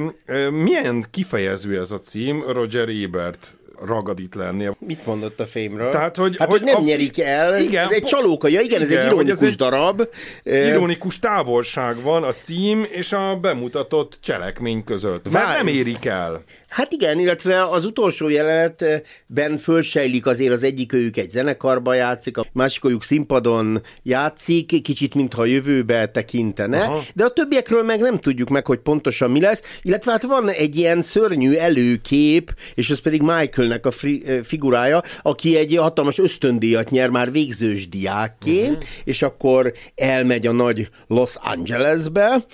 milyen 0.50 1.04
kifejező 1.10 1.80
ez 1.80 1.90
a 1.90 2.00
cím, 2.00 2.44
Roger 2.52 2.88
Ebert 2.88 3.58
ragad 3.86 4.18
itt 4.18 4.34
lenni. 4.34 4.68
Mit 4.78 5.06
mondott 5.06 5.40
a 5.40 5.46
fémről? 5.46 5.90
Tehát, 5.90 6.16
hogy, 6.16 6.36
hát, 6.38 6.48
hogy, 6.48 6.58
hogy 6.58 6.68
nem 6.72 6.82
a... 6.82 6.84
nyerik 6.84 7.20
el. 7.20 7.60
Igen, 7.60 7.84
ez 7.84 7.92
egy 7.92 8.02
csalóka. 8.02 8.48
Ja, 8.48 8.60
igen, 8.60 8.80
igen, 8.80 8.82
ez 8.82 8.90
egy 8.98 9.06
ironikus 9.06 9.32
ez 9.32 9.42
egy 9.42 9.54
darab. 9.54 10.08
Ironikus 10.42 11.18
távolság 11.18 12.02
van 12.02 12.22
a 12.22 12.32
cím 12.32 12.86
és 12.90 13.12
a 13.12 13.38
bemutatott 13.40 14.18
cselekmény 14.20 14.84
között. 14.84 15.30
Mert 15.30 15.56
nem 15.56 15.66
érik 15.66 16.04
el. 16.04 16.42
Hát 16.74 16.92
igen, 16.92 17.18
illetve 17.18 17.64
az 17.64 17.84
utolsó 17.84 18.28
jelenetben 18.28 19.58
fölsejlik 19.58 20.26
azért 20.26 20.52
az 20.52 20.64
egyik 20.64 20.92
őjük 20.92 21.16
egy 21.16 21.30
zenekarba 21.30 21.94
játszik, 21.94 22.36
a 22.36 22.44
másikőjük 22.52 23.02
színpadon 23.02 23.82
játszik, 24.02 24.82
kicsit 24.82 25.14
mintha 25.14 25.42
a 25.42 25.44
jövőbe 25.44 26.06
tekintene, 26.06 26.82
Aha. 26.82 27.02
de 27.14 27.24
a 27.24 27.28
többiekről 27.28 27.82
meg 27.82 28.00
nem 28.00 28.18
tudjuk 28.18 28.48
meg, 28.48 28.66
hogy 28.66 28.78
pontosan 28.78 29.30
mi 29.30 29.40
lesz, 29.40 29.62
illetve 29.82 30.10
hát 30.10 30.22
van 30.22 30.50
egy 30.50 30.76
ilyen 30.76 31.02
szörnyű 31.02 31.52
előkép, 31.52 32.54
és 32.74 32.90
ez 32.90 33.00
pedig 33.00 33.20
Michaelnek 33.20 33.86
a 33.86 33.90
fri- 33.90 34.24
figurája, 34.44 35.02
aki 35.22 35.56
egy 35.56 35.76
hatalmas 35.76 36.18
ösztöndíjat 36.18 36.90
nyer 36.90 37.10
már 37.10 37.32
végzős 37.32 37.88
diákként, 37.88 38.70
uh-huh. 38.70 38.88
és 39.04 39.22
akkor 39.22 39.72
elmegy 39.94 40.46
a 40.46 40.52
nagy 40.52 40.88
Los 41.06 41.34
Angelesbe, 41.40 42.44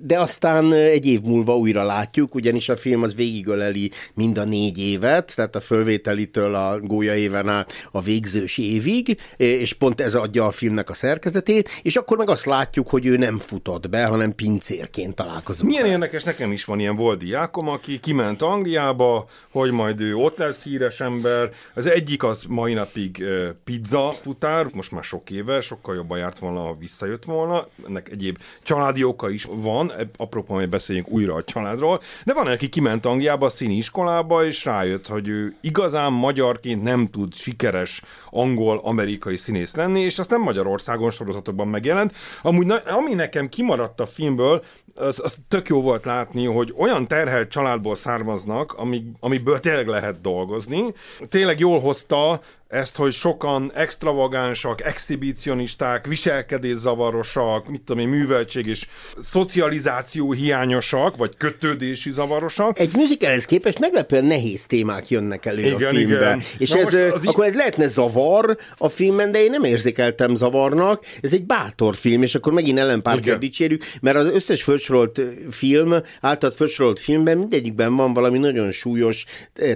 de 0.00 0.18
aztán 0.18 0.72
egy 0.72 1.06
év 1.06 1.20
múlva 1.20 1.56
újra 1.56 1.84
látjuk, 1.84 2.34
ugyanis 2.34 2.68
a 2.68 2.80
film 2.82 3.02
az 3.02 3.14
végigöleli 3.14 3.90
mind 4.14 4.38
a 4.38 4.44
négy 4.44 4.78
évet, 4.78 5.36
tehát 5.36 5.56
a 5.56 5.60
fölvételitől 5.60 6.54
a 6.54 6.80
gólya 6.80 7.14
éven 7.14 7.48
át 7.48 7.72
a 7.90 8.02
végzős 8.02 8.58
évig, 8.58 9.20
és 9.36 9.72
pont 9.72 10.00
ez 10.00 10.14
adja 10.14 10.46
a 10.46 10.50
filmnek 10.50 10.90
a 10.90 10.94
szerkezetét, 10.94 11.80
és 11.82 11.96
akkor 11.96 12.16
meg 12.16 12.28
azt 12.28 12.44
látjuk, 12.44 12.88
hogy 12.88 13.06
ő 13.06 13.16
nem 13.16 13.38
futott 13.38 13.88
be, 13.88 14.04
hanem 14.04 14.34
pincérként 14.34 15.14
találkozott. 15.14 15.66
Milyen 15.66 15.82
be. 15.82 15.88
érdekes, 15.88 16.22
nekem 16.22 16.52
is 16.52 16.64
van 16.64 16.80
ilyen 16.80 16.96
volt 16.96 17.18
diákom, 17.18 17.68
aki 17.68 17.98
kiment 17.98 18.42
Angliába, 18.42 19.28
hogy 19.50 19.70
majd 19.70 20.00
ő 20.00 20.14
ott 20.14 20.38
lesz 20.38 20.62
híres 20.62 21.00
ember. 21.00 21.50
Az 21.74 21.86
egyik 21.86 22.22
az 22.22 22.44
mai 22.48 22.72
napig 22.72 23.24
pizza 23.64 24.18
futár, 24.22 24.66
most 24.72 24.90
már 24.90 25.04
sok 25.04 25.30
éve, 25.30 25.60
sokkal 25.60 25.94
jobban 25.94 26.18
járt 26.18 26.38
volna, 26.38 26.60
ha 26.60 26.76
visszajött 26.78 27.24
volna. 27.24 27.68
Ennek 27.86 28.08
egyéb 28.08 28.38
családi 28.62 29.04
oka 29.04 29.30
is 29.30 29.46
van, 29.50 29.92
apropó, 30.16 30.54
hogy 30.54 30.68
beszéljünk 30.68 31.08
újra 31.08 31.34
a 31.34 31.44
családról, 31.44 32.00
de 32.24 32.32
van, 32.34 32.46
aki 32.46 32.68
kiment 32.72 33.06
Angliába, 33.06 33.48
színi 33.48 33.74
iskolába, 33.76 34.44
és 34.44 34.64
rájött, 34.64 35.06
hogy 35.06 35.28
ő 35.28 35.54
igazán 35.60 36.12
magyarként 36.12 36.82
nem 36.82 37.08
tud 37.10 37.34
sikeres 37.34 38.02
angol-amerikai 38.30 39.36
színész 39.36 39.74
lenni, 39.74 40.00
és 40.00 40.18
azt 40.18 40.30
nem 40.30 40.40
Magyarországon 40.40 41.10
sorozatokban 41.10 41.68
megjelent. 41.68 42.14
Amúgy, 42.42 42.72
ami 42.86 43.14
nekem 43.14 43.48
kimaradt 43.48 44.00
a 44.00 44.06
filmből, 44.06 44.62
az, 44.94 45.20
az 45.24 45.38
tök 45.48 45.68
jó 45.68 45.80
volt 45.80 46.04
látni, 46.04 46.44
hogy 46.44 46.74
olyan 46.76 47.06
terhelt 47.06 47.50
családból 47.50 47.96
származnak, 47.96 48.72
ami, 48.72 49.04
amiből 49.20 49.60
tényleg 49.60 49.86
lehet 49.86 50.20
dolgozni. 50.20 50.82
Tényleg 51.28 51.58
jól 51.58 51.80
hozta 51.80 52.40
ezt, 52.72 52.96
hogy 52.96 53.12
sokan 53.12 53.72
extravagánsak, 53.74 54.84
exhibicionisták, 54.84 56.06
viselkedészavarosak, 56.06 57.68
mit 57.68 57.80
tudom 57.82 58.02
én, 58.02 58.08
műveltség 58.08 58.66
és 58.66 58.86
szocializáció 59.18 60.32
hiányosak, 60.32 61.16
vagy 61.16 61.36
kötődési 61.36 62.10
zavarosak. 62.10 62.78
Egy 62.78 62.94
musicalhez 62.94 63.44
képest 63.44 63.78
meglepően 63.78 64.24
nehéz 64.24 64.66
témák 64.66 65.08
jönnek 65.08 65.46
elő 65.46 65.60
igen, 65.60 65.74
a 65.74 65.78
filmben. 65.78 66.18
Igen. 66.20 66.42
És 66.58 66.70
Na 66.70 66.78
ez, 66.78 66.94
az 67.12 67.26
akkor 67.26 67.44
ez 67.44 67.54
lehetne 67.54 67.88
zavar 67.88 68.56
a 68.76 68.88
filmben, 68.88 69.32
de 69.32 69.42
én 69.42 69.50
nem 69.50 69.64
érzékeltem 69.64 70.34
zavarnak. 70.34 71.04
Ez 71.20 71.32
egy 71.32 71.44
bátor 71.44 71.96
film, 71.96 72.22
és 72.22 72.34
akkor 72.34 72.52
megint 72.52 72.78
Ellen 72.78 73.02
Parker 73.02 73.38
dicsérjük, 73.38 73.84
mert 74.00 74.16
az 74.16 74.26
összes 74.26 74.62
felsorolt 74.62 75.20
film, 75.50 75.94
általad 76.20 76.54
felsorolt 76.54 77.00
filmben 77.00 77.38
mindegyikben 77.38 77.96
van 77.96 78.12
valami 78.12 78.38
nagyon 78.38 78.70
súlyos 78.70 79.24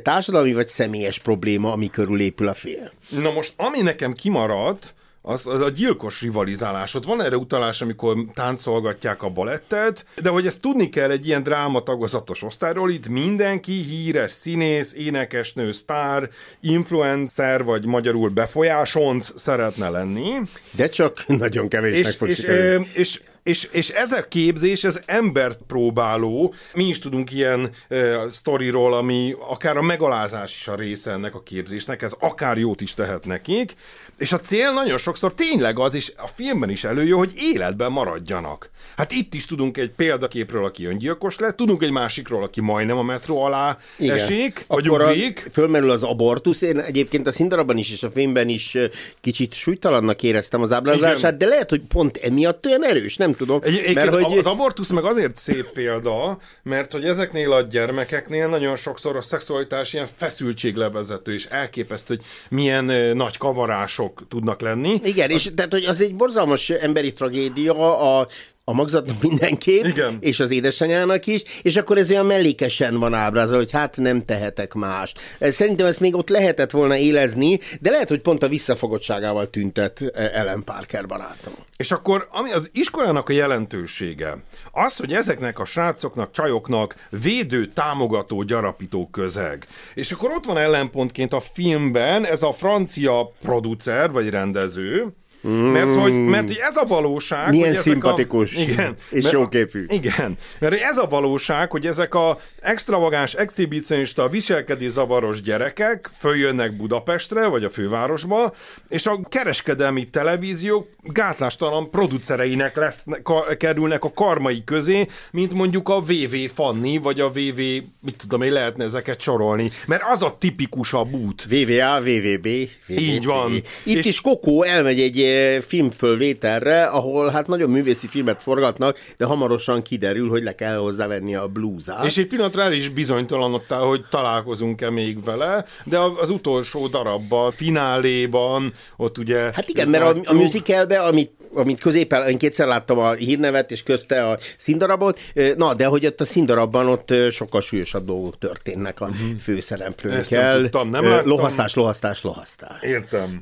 társadalmi 0.03 0.53
vagy 0.53 0.69
személyes 0.69 1.19
probléma, 1.19 1.73
ami 1.73 1.91
körül 1.91 2.21
épül 2.21 2.49
a 2.49 2.55
film. 2.55 2.86
Na 3.09 3.33
most, 3.33 3.53
ami 3.57 3.81
nekem 3.81 4.13
kimaradt, 4.13 4.95
az, 5.29 5.47
az 5.47 5.61
a 5.61 5.69
gyilkos 5.69 6.21
rivalizálás. 6.21 6.95
Ott 6.95 7.05
van 7.05 7.23
erre 7.23 7.37
utalás, 7.37 7.81
amikor 7.81 8.17
táncolgatják 8.35 9.23
a 9.23 9.29
balettet, 9.29 10.05
de 10.23 10.29
hogy 10.29 10.47
ezt 10.47 10.61
tudni 10.61 10.89
kell 10.89 11.11
egy 11.11 11.27
ilyen 11.27 11.43
dráma 11.43 11.83
tagozatos 11.83 12.43
osztályról, 12.43 12.91
itt 12.91 13.09
mindenki 13.09 13.73
híres 13.73 14.31
színész, 14.31 14.95
énekesnő, 14.95 15.73
sztár, 15.73 16.31
influencer, 16.61 17.65
vagy 17.65 17.87
magyarul 17.87 18.29
befolyásonc 18.29 19.41
szeretne 19.41 19.89
lenni. 19.89 20.31
De 20.71 20.89
csak 20.89 21.25
nagyon 21.27 21.69
kevésnek 21.69 22.07
és, 22.07 22.17
fog 22.17 22.29
és, 22.29 22.43
és, 22.43 22.95
és 22.95 23.21
és, 23.47 23.69
és 23.73 23.89
ez 23.89 24.13
a 24.13 24.29
képzés, 24.29 24.85
ez 24.85 25.01
embert 25.07 25.59
próbáló. 25.67 26.55
Mi 26.75 26.85
is 26.85 26.99
tudunk 26.99 27.33
ilyen 27.33 27.71
uh, 27.91 28.27
sztoriról, 28.29 28.95
ami 28.95 29.35
akár 29.49 29.77
a 29.77 29.83
megalázás 29.83 30.55
is 30.55 30.69
a 30.69 30.75
része 30.75 31.13
ennek 31.13 31.35
a 31.35 31.43
képzésnek, 31.43 32.03
ez 32.03 32.15
akár 32.19 32.59
jót 32.59 32.81
is 32.81 32.95
tehet 32.95 33.27
nekik, 33.27 33.75
és 34.19 34.33
a 34.33 34.41
cél 34.41 34.73
nagyon 34.73 34.99
sokszor 34.99 35.35
tényleg 35.35 35.79
az, 35.79 35.95
és 35.95 36.13
a 36.17 36.27
filmben 36.35 36.71
is 36.71 36.85
előjön, 36.85 37.19
hogy 37.19 37.33
életben 37.37 37.93
maradjanak. 37.93 38.71
Hát 38.97 39.13
itt 39.13 39.35
is 39.35 39.45
tudunk 39.45 39.77
egy 39.77 39.91
példaképről, 39.91 40.65
aki 40.65 40.87
öngyilkos 40.87 41.39
lett, 41.39 41.57
tudunk 41.57 41.83
egy 41.83 41.91
másikról, 41.91 42.43
aki 42.43 42.61
majdnem 42.61 42.99
a 42.99 43.03
metró 43.03 43.43
alá 43.43 43.77
Igen. 43.99 44.15
esik, 44.15 44.65
vagy 44.69 44.87
Akkor 44.87 45.03
ugrik. 45.03 45.45
A, 45.47 45.51
fölmerül 45.51 45.91
az 45.91 46.03
abortusz. 46.03 46.63
Én 46.63 46.79
egyébként 46.79 47.27
a 47.27 47.33
színdarabban 47.33 47.77
is 47.77 47.93
és 47.93 48.03
a 48.03 48.11
filmben 48.11 48.49
is 48.49 48.77
kicsit 49.21 49.55
súlytalannak 49.55 50.23
éreztem 50.23 50.61
az 50.63 50.73
ábrázolását, 50.73 51.37
de 51.37 51.47
lehet, 51.47 51.71
hogy 51.71 51.81
pont 51.89 52.17
emiatt 52.17 52.67
olyan 52.67 52.85
erős, 52.85 53.17
nem 53.17 53.35
tudom. 53.35 53.61
Egy, 53.63 53.95
mert 53.95 54.13
hogy... 54.13 54.39
Az 54.39 54.47
abortusz 54.47 54.91
meg 54.91 55.05
azért 55.05 55.37
szép 55.37 55.73
példa, 55.73 56.39
mert 56.63 56.93
hogy 56.93 57.05
ezeknél 57.05 57.53
a 57.53 57.61
gyermekeknél 57.61 58.49
nagyon 58.49 58.77
sokszor 58.77 59.17
a 59.17 59.23
szexualitás 59.23 59.93
ilyen 59.93 60.09
feszültséglevezető, 60.17 61.35
és 61.35 61.45
elképesztő, 61.45 62.15
hogy 62.15 62.25
milyen 62.49 62.85
nagy 63.17 63.37
kavarások 63.37 64.06
tudnak 64.29 64.61
lenni. 64.61 65.01
Igen, 65.03 65.31
és 65.31 65.51
tehát, 65.55 65.73
hogy 65.73 65.85
az 65.85 66.01
egy 66.01 66.15
borzalmas 66.15 66.71
emberi 66.71 67.13
tragédia, 67.13 68.19
a 68.19 68.29
a 68.69 68.73
magzatnak 68.73 69.23
mindenképp, 69.23 69.85
Igen. 69.85 70.17
és 70.21 70.41
az 70.41 70.51
édesanyának 70.51 71.27
is, 71.27 71.43
és 71.63 71.77
akkor 71.77 71.99
ez 71.99 72.11
olyan 72.11 72.27
mellékesen 72.27 72.99
van 72.99 73.15
ábrázolva, 73.15 73.63
hogy 73.63 73.71
hát 73.71 73.97
nem 73.97 74.25
tehetek 74.25 74.75
más. 74.75 75.13
Szerintem 75.41 75.87
ezt 75.87 76.01
még 76.01 76.17
ott 76.17 76.29
lehetett 76.29 76.71
volna 76.71 76.97
élezni, 76.97 77.59
de 77.81 77.91
lehet, 77.91 78.09
hogy 78.09 78.21
pont 78.21 78.43
a 78.43 78.49
visszafogottságával 78.49 79.51
tüntett 79.51 80.01
e, 80.01 80.31
Ellen 80.35 80.65
Parker 80.65 81.07
barátom. 81.07 81.55
És 81.77 81.93
akkor 81.93 82.29
ami 82.31 82.53
az 82.53 82.71
iskolának 82.73 83.29
a 83.29 83.33
jelentősége, 83.33 84.39
az, 84.73 84.97
hogy 84.97 85.13
ezeknek 85.13 85.59
a 85.59 85.65
srácoknak, 85.65 86.33
csajoknak 86.33 86.95
védő, 87.11 87.67
támogató, 87.67 88.43
gyarapító 88.43 89.09
közeg. 89.13 89.67
És 89.95 90.13
akkor 90.13 90.31
ott 90.31 90.45
van 90.45 90.59
ellenpontként 90.59 91.33
a 91.33 91.41
filmben 91.41 92.25
ez 92.25 92.43
a 92.43 92.53
francia 92.53 93.33
producer, 93.43 94.11
vagy 94.11 94.29
rendező, 94.29 95.15
mert 95.47 95.95
hogy, 95.95 96.13
mert 96.13 96.47
hogy 96.47 96.61
ez 96.63 96.77
a 96.77 96.85
valóság... 96.85 97.51
Milyen 97.51 97.69
hogy 97.69 97.77
szimpatikus. 97.77 98.57
A, 98.57 98.61
igen. 98.61 98.95
És 99.11 99.23
mert, 99.23 99.35
jóképű. 99.35 99.85
Igen. 99.89 100.37
Mert 100.59 100.81
ez 100.81 100.99
a 100.99 101.07
valóság, 101.07 101.71
hogy 101.71 101.87
ezek 101.87 102.15
a 102.15 102.39
extravagáns, 102.61 103.35
exhibicionista, 103.35 104.29
viselkedés 104.29 104.91
zavaros 104.91 105.43
gyerekek 105.43 106.11
följönnek 106.19 106.77
Budapestre, 106.77 107.47
vagy 107.47 107.65
a 107.65 107.71
fővárosba, 107.71 108.55
és 108.89 109.07
a 109.07 109.21
kereskedelmi 109.29 110.05
televíziók 110.11 110.89
gátlástalan 111.03 111.91
producereinek 111.91 112.77
lesz, 112.77 113.03
ka, 113.23 113.57
kerülnek 113.57 114.05
a 114.05 114.13
karmai 114.13 114.65
közé, 114.65 115.07
mint 115.31 115.53
mondjuk 115.53 115.89
a 115.89 116.01
VV 116.01 116.37
Fanni, 116.55 116.99
vagy 116.99 117.21
a 117.21 117.29
VV, 117.29 117.57
mit 118.01 118.17
tudom 118.17 118.43
én, 118.43 118.53
lehetne 118.53 118.85
ezeket 118.85 119.21
sorolni. 119.21 119.71
Mert 119.87 120.03
az 120.13 120.23
a 120.23 120.37
tipikus 120.39 120.93
a 120.93 121.05
bút. 121.05 121.45
VVA, 121.49 122.01
VVB. 122.01 122.49
VVC. 122.87 123.01
Így 123.01 123.25
van. 123.25 123.55
Itt 123.85 123.97
és 123.97 124.07
is 124.07 124.21
Kokó 124.21 124.63
elmegy 124.63 125.01
egy 125.01 125.17
filmfölvételre, 125.61 126.85
ahol 126.85 127.29
hát 127.29 127.47
nagyon 127.47 127.71
művészi 127.71 128.07
filmet 128.07 128.43
forgatnak, 128.43 128.99
de 129.17 129.25
hamarosan 129.25 129.83
kiderül, 129.83 130.29
hogy 130.29 130.43
le 130.43 130.55
kell 130.55 130.77
hozzávenni 130.77 131.35
a 131.35 131.47
blúzát. 131.47 132.05
És 132.05 132.17
egy 132.17 132.27
pillanatra 132.27 132.73
is 132.73 132.89
bizonytalanodtál, 132.89 133.81
hogy 133.81 134.05
találkozunk-e 134.11 134.91
még 134.91 135.25
vele, 135.25 135.65
de 135.85 135.99
az 135.99 136.31
utolsó 136.31 136.87
darabban, 136.87 137.51
fináléban, 137.51 138.73
ott 138.97 139.19
ugye... 139.19 139.39
Hát 139.39 139.69
igen, 139.69 139.89
mert 139.89 140.05
a, 140.05 140.17
a 140.25 140.35
musicalbe, 140.35 140.99
amit 140.99 141.31
amit 141.57 141.81
középen, 141.81 142.29
én 142.29 142.39
kétszer 142.39 142.67
láttam 142.67 142.99
a 142.99 143.13
hírnevet, 143.13 143.71
és 143.71 143.83
közte 143.83 144.29
a 144.29 144.39
színdarabot, 144.59 145.21
na, 145.57 145.75
de 145.75 145.87
hogy 145.87 146.07
ott 146.07 146.21
a 146.21 146.25
színdarabban 146.25 146.89
ott 146.89 147.15
sokkal 147.31 147.61
súlyosabb 147.61 148.07
dolgok 148.07 148.39
történnek 148.39 149.01
a 149.01 149.07
uh-huh. 149.07 149.39
főszereplőkkel. 149.39 150.19
Ezt 150.19 150.31
nem 150.31 150.61
tudtam, 150.61 150.89
nem 150.89 151.05
láttam. 151.05 151.29
Lohasztás, 151.29 151.75
lohasztás, 151.75 152.23
lohasztás. 152.23 152.83
Értem 152.83 153.41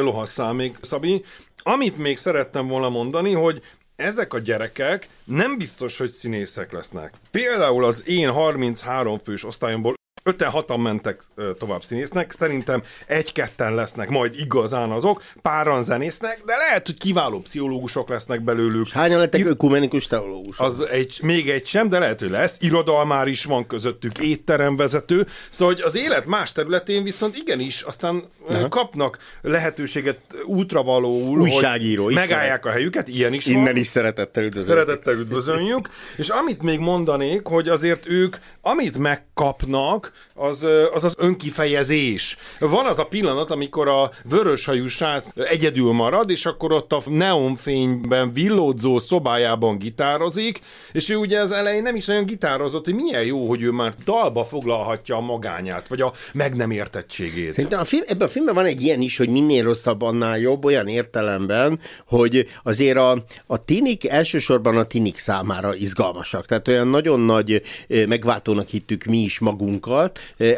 lohasszál 0.00 0.52
még, 0.52 0.76
Szabi. 0.80 1.24
Amit 1.62 1.98
még 1.98 2.16
szerettem 2.16 2.66
volna 2.66 2.88
mondani, 2.88 3.32
hogy 3.32 3.62
ezek 3.96 4.34
a 4.34 4.38
gyerekek 4.38 5.08
nem 5.24 5.58
biztos, 5.58 5.98
hogy 5.98 6.10
színészek 6.10 6.72
lesznek. 6.72 7.12
Például 7.30 7.84
az 7.84 8.02
én 8.06 8.30
33 8.30 9.18
fős 9.24 9.44
osztályomból 9.44 9.94
öten 10.26 10.50
hatan 10.50 10.80
mentek 10.80 11.22
tovább 11.58 11.82
színésznek, 11.82 12.30
szerintem 12.32 12.82
egy-ketten 13.06 13.74
lesznek 13.74 14.08
majd 14.08 14.34
igazán 14.38 14.90
azok, 14.90 15.22
páran 15.42 15.82
zenésznek, 15.82 16.42
de 16.46 16.56
lehet, 16.56 16.86
hogy 16.86 16.96
kiváló 16.96 17.40
pszichológusok 17.40 18.08
lesznek 18.08 18.40
belőlük. 18.40 18.88
Hányan 18.88 19.18
lettek 19.18 19.40
I- 19.40 19.44
ökumenikus 19.46 20.06
teológusok? 20.06 20.66
Az 20.66 20.80
egy, 20.80 21.18
még 21.22 21.50
egy 21.50 21.66
sem, 21.66 21.88
de 21.88 21.98
lehet, 21.98 22.20
hogy 22.20 22.30
lesz. 22.30 22.58
Irodalmár 22.60 23.26
is 23.26 23.44
van 23.44 23.66
közöttük, 23.66 24.18
étteremvezető. 24.18 25.26
Szóval 25.50 25.74
hogy 25.74 25.82
az 25.82 25.96
élet 25.96 26.26
más 26.26 26.52
területén 26.52 27.02
viszont 27.02 27.36
igenis, 27.36 27.82
aztán 27.82 28.24
Aha. 28.48 28.68
kapnak 28.68 29.18
lehetőséget 29.42 30.18
útravalóul, 30.44 31.40
Újságíró 31.40 32.04
hogy 32.04 32.14
megállják 32.14 32.64
a 32.66 32.70
helyüket, 32.70 33.08
ilyen 33.08 33.32
is 33.32 33.46
Innen 33.46 33.64
van. 33.64 33.76
is 33.76 33.86
szeretettel 33.86 34.44
üdvözöljük. 34.44 34.78
Szeretettel 34.86 35.14
üdvözöljük. 35.14 35.88
És 36.16 36.28
amit 36.28 36.62
még 36.62 36.78
mondanék, 36.78 37.46
hogy 37.46 37.68
azért 37.68 38.06
ők, 38.08 38.36
amit 38.60 38.98
megkapnak, 38.98 40.12
az 40.36 40.66
az, 40.94 41.04
az 41.04 41.14
önkifejezés. 41.18 42.36
Van 42.58 42.86
az 42.86 42.98
a 42.98 43.04
pillanat, 43.04 43.50
amikor 43.50 43.88
a 43.88 44.10
vöröshajú 44.24 44.86
srác 44.86 45.28
egyedül 45.34 45.92
marad, 45.92 46.30
és 46.30 46.46
akkor 46.46 46.72
ott 46.72 46.92
a 46.92 47.02
neonfényben 47.06 48.32
villódzó 48.32 48.98
szobájában 48.98 49.78
gitározik, 49.78 50.60
és 50.92 51.08
ő 51.08 51.16
ugye 51.16 51.40
az 51.40 51.50
elején 51.50 51.82
nem 51.82 51.96
is 51.96 52.06
nagyon 52.06 52.24
gitározott, 52.26 52.84
hogy 52.84 52.94
milyen 52.94 53.24
jó, 53.24 53.48
hogy 53.48 53.62
ő 53.62 53.70
már 53.70 53.94
dalba 54.04 54.44
foglalhatja 54.44 55.16
a 55.16 55.20
magányát, 55.20 55.88
vagy 55.88 56.00
a 56.00 56.12
meg 56.32 56.56
nem 56.56 56.70
értettségét. 56.70 57.52
Szerintem 57.52 57.80
a 57.80 57.84
film, 57.84 58.02
ebben 58.06 58.26
a 58.26 58.30
filmben 58.30 58.54
van 58.54 58.64
egy 58.64 58.82
ilyen 58.82 59.00
is, 59.00 59.16
hogy 59.16 59.28
minél 59.28 59.62
rosszabb, 59.62 60.02
annál 60.02 60.38
jobb, 60.38 60.64
olyan 60.64 60.88
értelemben, 60.88 61.78
hogy 62.06 62.46
azért 62.62 62.96
a, 62.96 63.24
a 63.46 63.64
tinik 63.64 64.08
elsősorban 64.08 64.76
a 64.76 64.84
tinik 64.84 65.18
számára 65.18 65.74
izgalmasak. 65.74 66.46
Tehát 66.46 66.68
olyan 66.68 66.88
nagyon 66.88 67.20
nagy 67.20 67.62
megváltónak 67.88 68.68
hittük 68.68 69.04
mi 69.04 69.18
is 69.18 69.38
magunkat 69.38 70.05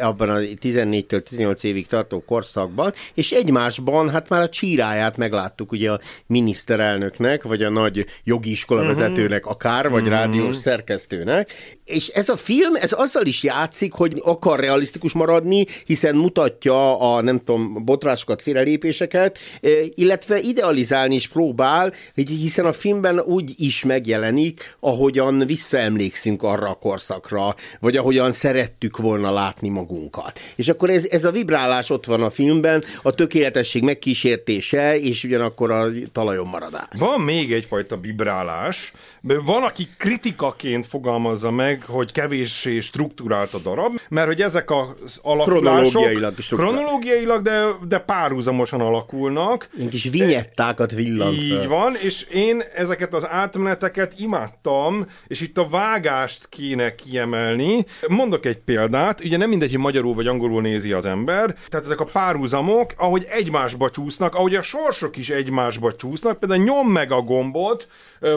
abban 0.01 0.29
a 0.29 0.37
14-től 0.37 1.21
18 1.21 1.63
évig 1.63 1.87
tartó 1.87 2.23
korszakban, 2.27 2.93
és 3.13 3.31
egymásban 3.31 4.09
hát 4.09 4.29
már 4.29 4.41
a 4.41 4.49
csíráját 4.49 5.17
megláttuk 5.17 5.71
ugye 5.71 5.91
a 5.91 5.99
miniszterelnöknek, 6.27 7.43
vagy 7.43 7.63
a 7.63 7.69
nagy 7.69 8.05
jogi 8.23 8.51
iskola 8.51 8.81
uh-huh. 8.81 8.97
vezetőnek 8.97 9.45
akár, 9.45 9.89
vagy 9.89 10.01
uh-huh. 10.01 10.17
rádiós 10.17 10.55
szerkesztőnek, 10.55 11.51
és 11.85 12.07
ez 12.07 12.29
a 12.29 12.37
film, 12.37 12.75
ez 12.75 12.91
azzal 12.91 13.25
is 13.25 13.43
játszik, 13.43 13.93
hogy 13.93 14.21
akar 14.23 14.59
realisztikus 14.59 15.13
maradni, 15.13 15.65
hiszen 15.85 16.15
mutatja 16.15 16.99
a, 16.99 17.21
nem 17.21 17.37
tudom, 17.37 17.85
botrásokat, 17.85 18.41
félrelépéseket, 18.41 19.37
illetve 19.93 20.39
idealizálni 20.39 21.15
is 21.15 21.27
próbál, 21.27 21.93
hiszen 22.13 22.65
a 22.65 22.73
filmben 22.73 23.19
úgy 23.19 23.53
is 23.57 23.83
megjelenik, 23.83 24.77
ahogyan 24.79 25.37
visszaemlékszünk 25.45 26.43
arra 26.43 26.69
a 26.69 26.73
korszakra, 26.73 27.55
vagy 27.79 27.97
ahogyan 27.97 28.31
szerettük 28.31 28.97
volna 28.97 29.31
látni 29.39 29.69
magunkat. 29.69 30.39
És 30.55 30.67
akkor 30.67 30.89
ez, 30.89 31.05
ez 31.09 31.25
a 31.25 31.31
vibrálás 31.31 31.89
ott 31.89 32.05
van 32.05 32.23
a 32.23 32.29
filmben, 32.29 32.83
a 33.01 33.11
tökéletesség 33.11 33.83
megkísértése, 33.83 34.99
és 34.99 35.23
ugyanakkor 35.23 35.71
a 35.71 35.85
talajon 36.11 36.47
maradás. 36.47 36.87
Van 36.97 37.21
még 37.21 37.53
egyfajta 37.53 37.97
vibrálás, 37.97 38.91
van, 39.21 39.63
aki 39.63 39.87
kritikaként 39.97 40.85
fogalmazza 40.85 41.51
meg, 41.51 41.83
hogy 41.87 42.11
kevéssé 42.11 42.79
struktúrált 42.79 43.53
a 43.53 43.57
darab, 43.57 43.99
mert 44.09 44.27
hogy 44.27 44.41
ezek 44.41 44.71
az 44.71 45.19
alakulások 45.21 45.91
kronológiailag, 45.91 46.33
kronológiailag 46.49 47.41
de, 47.41 47.65
de 47.87 47.97
párhuzamosan 47.97 48.81
alakulnak. 48.81 49.69
Ilyen 49.77 49.89
kis 49.89 50.09
vinyettákat 50.09 50.91
villant 50.91 51.37
Így 51.37 51.67
van, 51.67 51.95
és 52.03 52.25
én 52.31 52.63
ezeket 52.75 53.13
az 53.13 53.27
átmeneteket 53.27 54.13
imádtam, 54.17 55.05
és 55.27 55.41
itt 55.41 55.57
a 55.57 55.67
vágást 55.67 56.47
kéne 56.49 56.95
kiemelni. 56.95 57.85
Mondok 58.07 58.45
egy 58.45 58.57
példát, 58.57 59.18
ugye 59.23 59.37
nem 59.37 59.49
mindegy, 59.49 59.69
hogy 59.69 59.79
magyarul 59.79 60.13
vagy 60.13 60.27
angolul 60.27 60.61
nézi 60.61 60.91
az 60.91 61.05
ember, 61.05 61.55
tehát 61.67 61.85
ezek 61.85 61.99
a 61.99 62.05
párhuzamok, 62.05 62.93
ahogy 62.97 63.25
egymásba 63.29 63.89
csúsznak, 63.89 64.35
ahogy 64.35 64.55
a 64.55 64.61
sorsok 64.61 65.17
is 65.17 65.29
egymásba 65.29 65.95
csúsznak, 65.95 66.39
például 66.39 66.63
nyom 66.63 66.87
meg 66.87 67.11
a 67.11 67.21
gombot, 67.21 67.87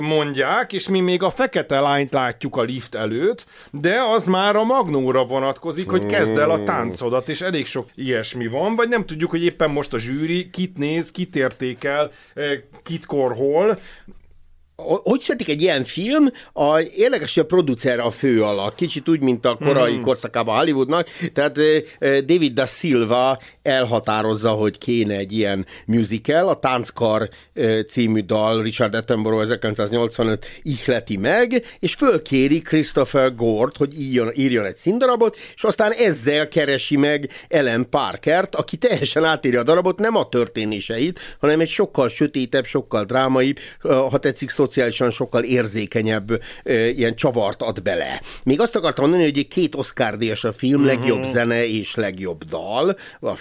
mondják, 0.00 0.72
és 0.72 0.88
mi 0.88 1.00
még 1.00 1.22
a 1.22 1.30
fekete 1.30 1.80
lányt 1.80 2.12
látjuk 2.12 2.56
a 2.56 2.62
lift 2.62 2.94
előtt, 2.94 3.46
de 3.70 4.00
az 4.00 4.26
már 4.26 4.56
a 4.56 4.64
magnóra 4.64 5.24
vonatkozik, 5.24 5.90
hogy 5.90 6.06
kezd 6.06 6.36
el 6.36 6.50
a 6.50 6.64
táncodat, 6.64 7.28
és 7.28 7.40
elég 7.40 7.66
sok 7.66 7.88
ilyesmi 7.94 8.46
van, 8.46 8.76
vagy 8.76 8.88
nem 8.88 9.06
tudjuk, 9.06 9.30
hogy 9.30 9.44
éppen 9.44 9.70
most 9.70 9.92
a 9.92 9.98
zsűri 9.98 10.50
kit 10.50 10.78
néz, 10.78 11.10
kit 11.10 11.36
értékel, 11.36 12.10
kit 12.82 13.06
korhol, 13.06 13.78
hogy 14.82 15.20
születik 15.20 15.48
egy 15.48 15.62
ilyen 15.62 15.84
film? 15.84 16.30
A, 16.52 16.78
érdekes, 16.78 17.34
hogy 17.34 17.42
a 17.42 17.46
producer 17.46 17.98
a 17.98 18.10
fő 18.10 18.42
alak, 18.42 18.76
kicsit 18.76 19.08
úgy, 19.08 19.20
mint 19.20 19.44
a 19.44 19.56
korai 19.64 19.96
mm. 19.96 20.02
korszakában 20.02 20.56
Hollywoodnak, 20.56 21.08
tehát 21.32 21.58
David 22.00 22.52
da 22.52 22.66
Silva 22.66 23.38
elhatározza, 23.62 24.50
hogy 24.50 24.78
kéne 24.78 25.16
egy 25.16 25.32
ilyen 25.32 25.66
musical, 25.86 26.48
a 26.48 26.58
Tánckar 26.58 27.28
című 27.88 28.20
dal 28.20 28.62
Richard 28.62 28.94
Attenborough 28.94 29.42
1985 29.42 30.46
ihleti 30.62 31.16
meg, 31.16 31.64
és 31.78 31.94
fölkéri 31.94 32.60
Christopher 32.60 33.34
Gort, 33.34 33.76
hogy 33.76 34.00
írjon, 34.00 34.30
írjon 34.34 34.64
egy 34.64 34.76
színdarabot, 34.76 35.36
és 35.54 35.64
aztán 35.64 35.92
ezzel 35.92 36.48
keresi 36.48 36.96
meg 36.96 37.30
Ellen 37.48 37.88
Parkert, 37.90 38.54
aki 38.54 38.76
teljesen 38.76 39.24
átírja 39.24 39.60
a 39.60 39.64
darabot, 39.64 39.98
nem 39.98 40.16
a 40.16 40.28
történéseit, 40.28 41.20
hanem 41.40 41.60
egy 41.60 41.68
sokkal 41.68 42.08
sötétebb, 42.08 42.64
sokkal 42.64 43.04
drámaibb, 43.04 43.58
ha 43.80 44.18
tetszik, 44.18 44.50
szociálisan 44.72 45.10
sokkal 45.10 45.42
érzékenyebb 45.42 46.42
ilyen 46.94 47.16
csavart 47.16 47.62
ad 47.62 47.82
bele. 47.82 48.22
Még 48.42 48.60
azt 48.60 48.76
akartam 48.76 49.04
mondani, 49.04 49.30
hogy 49.30 49.48
két 49.48 49.74
Oscar 49.74 50.16
díjas 50.16 50.44
a 50.44 50.52
film, 50.52 50.82
uh-huh. 50.82 50.96
legjobb 50.96 51.22
zene 51.24 51.66
és 51.66 51.94
legjobb 51.94 52.44
dal, 52.44 52.96
a 53.20 53.34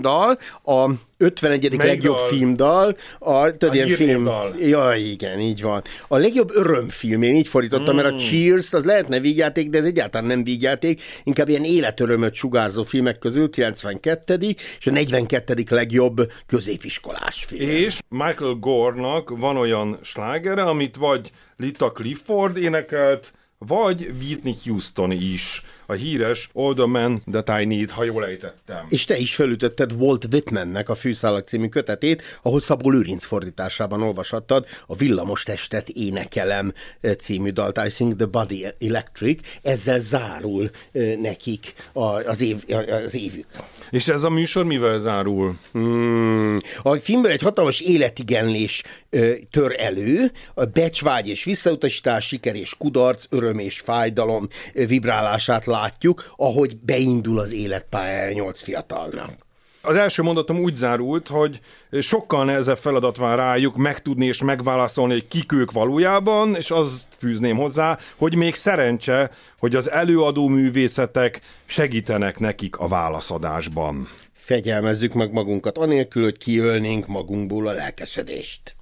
dal, 0.00 0.38
a 0.64 0.90
51. 1.18 1.76
Melyik 1.76 1.92
legjobb 1.92 2.16
dal? 2.16 2.26
filmdal, 2.26 2.96
a, 3.18 3.50
tudod, 3.50 3.70
a 3.70 3.74
ilyen 3.74 3.88
film. 3.88 4.24
Dal. 4.24 4.54
Ja, 4.60 4.94
igen, 4.94 5.40
így 5.40 5.62
van. 5.62 5.82
A 6.08 6.16
legjobb 6.16 6.50
örömfilm, 6.54 7.22
én 7.22 7.34
így 7.34 7.48
fordítottam, 7.48 7.94
mm. 7.94 7.96
mert 7.96 8.08
a 8.08 8.10
hmm. 8.10 8.18
Cheers 8.18 8.72
az 8.72 8.84
lehetne 8.84 9.20
vígjáték, 9.20 9.70
de 9.70 9.78
ez 9.78 9.84
egyáltalán 9.84 10.26
nem 10.26 10.44
vígjáték, 10.44 11.02
inkább 11.24 11.48
ilyen 11.48 11.64
életörömöt 11.64 12.34
sugárzó 12.34 12.82
filmek 12.82 13.18
közül, 13.18 13.50
92. 13.50 14.54
és 14.78 14.86
a 14.86 14.90
42. 14.90 15.64
legjobb 15.70 16.32
középiskolás 16.46 17.44
film. 17.44 17.70
És 17.70 17.98
Michael 18.08 18.54
Gore-nak 18.54 19.38
van 19.38 19.56
olyan 19.56 19.98
slágere, 20.02 20.62
amit 20.62 20.96
vagy 20.96 21.30
Lita 21.56 21.92
Clifford 21.92 22.56
énekelt, 22.56 23.32
vagy 23.58 24.12
Whitney 24.20 24.54
Houston 24.64 25.10
is, 25.10 25.62
a 25.86 25.92
híres 25.92 26.48
All 26.52 26.74
the 26.74 26.86
Man 26.86 27.22
That 27.30 27.60
I 27.60 27.64
Need, 27.64 27.90
ha 27.90 28.04
jól 28.04 28.26
ejtettem. 28.26 28.86
És 28.88 29.04
te 29.04 29.16
is 29.16 29.34
felütötted 29.34 29.92
Walt 29.92 30.26
Whitmannek 30.32 30.88
a 30.88 30.94
Fűszálak 30.94 31.48
című 31.48 31.68
kötetét, 31.68 32.22
ahol 32.42 32.60
Szabó 32.60 32.90
Lőrinc 32.90 33.24
fordításában 33.24 34.02
olvashattad 34.02 34.66
a 34.86 34.96
Villamos 34.96 35.42
testet 35.42 35.88
énekelem 35.88 36.72
eh, 37.00 37.14
című 37.14 37.50
dalt, 37.50 37.80
I 37.86 37.88
Think 37.88 38.16
the 38.16 38.26
Body 38.26 38.66
Electric, 38.80 39.40
ezzel 39.62 39.98
zárul 39.98 40.70
eh, 40.92 41.16
nekik 41.16 41.74
az, 41.92 42.40
év, 42.40 42.64
az 43.04 43.14
évük. 43.14 43.46
És 43.90 44.08
ez 44.08 44.22
a 44.22 44.30
műsor 44.30 44.64
mivel 44.64 44.98
zárul? 44.98 45.58
Hmm, 45.72 46.58
a 46.82 46.94
filmben 46.94 47.30
egy 47.30 47.40
hatalmas 47.40 47.80
életigenlés 47.80 48.82
ö, 49.10 49.32
tör 49.50 49.74
elő, 49.78 50.32
a 50.54 50.64
becsvágy 50.64 51.28
és 51.28 51.44
visszautasítás, 51.44 52.26
siker 52.26 52.54
és 52.54 52.74
kudarc, 52.78 53.24
öröm 53.30 53.58
és 53.58 53.80
fájdalom 53.84 54.48
vibrálását 54.72 55.64
látjuk, 55.80 56.32
ahogy 56.36 56.76
beindul 56.76 57.38
az 57.38 57.52
életpályája 57.52 58.32
nyolc 58.32 58.62
fiatalnak. 58.62 59.44
Az 59.86 59.96
első 59.96 60.22
mondatom 60.22 60.58
úgy 60.58 60.76
zárult, 60.76 61.28
hogy 61.28 61.60
sokkal 62.00 62.44
nehezebb 62.44 62.76
feladat 62.76 63.16
van 63.16 63.36
rájuk 63.36 63.76
megtudni 63.76 64.26
és 64.26 64.42
megválaszolni, 64.42 65.12
hogy 65.12 65.28
kik 65.28 65.52
ők 65.52 65.72
valójában, 65.72 66.54
és 66.54 66.70
azt 66.70 67.06
fűzném 67.18 67.56
hozzá, 67.56 67.98
hogy 68.18 68.34
még 68.34 68.54
szerencse, 68.54 69.30
hogy 69.58 69.74
az 69.74 69.90
előadó 69.90 70.48
művészetek 70.48 71.40
segítenek 71.64 72.38
nekik 72.38 72.76
a 72.76 72.88
válaszadásban. 72.88 74.08
Fegyelmezzük 74.32 75.12
meg 75.12 75.32
magunkat, 75.32 75.78
anélkül, 75.78 76.22
hogy 76.22 76.38
kiölnénk 76.38 77.06
magunkból 77.06 77.68
a 77.68 77.72
lelkesedést. 77.72 78.76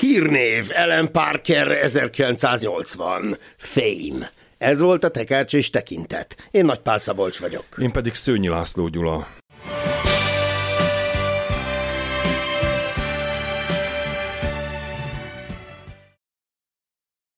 Hírnév 0.00 0.70
Ellen 0.72 1.12
Parker 1.12 1.68
1980. 1.68 3.36
Fame. 3.56 4.32
Ez 4.64 4.80
volt 4.80 5.04
a 5.04 5.08
tekercs 5.08 5.54
és 5.54 5.70
tekintet. 5.70 6.36
Én 6.50 6.64
Nagy 6.64 6.78
Pál 6.78 6.98
Szabolcs 6.98 7.38
vagyok. 7.38 7.64
Én 7.78 7.90
pedig 7.90 8.14
Szőnyi 8.14 8.48
László 8.48 8.88
Gyula. 8.88 9.26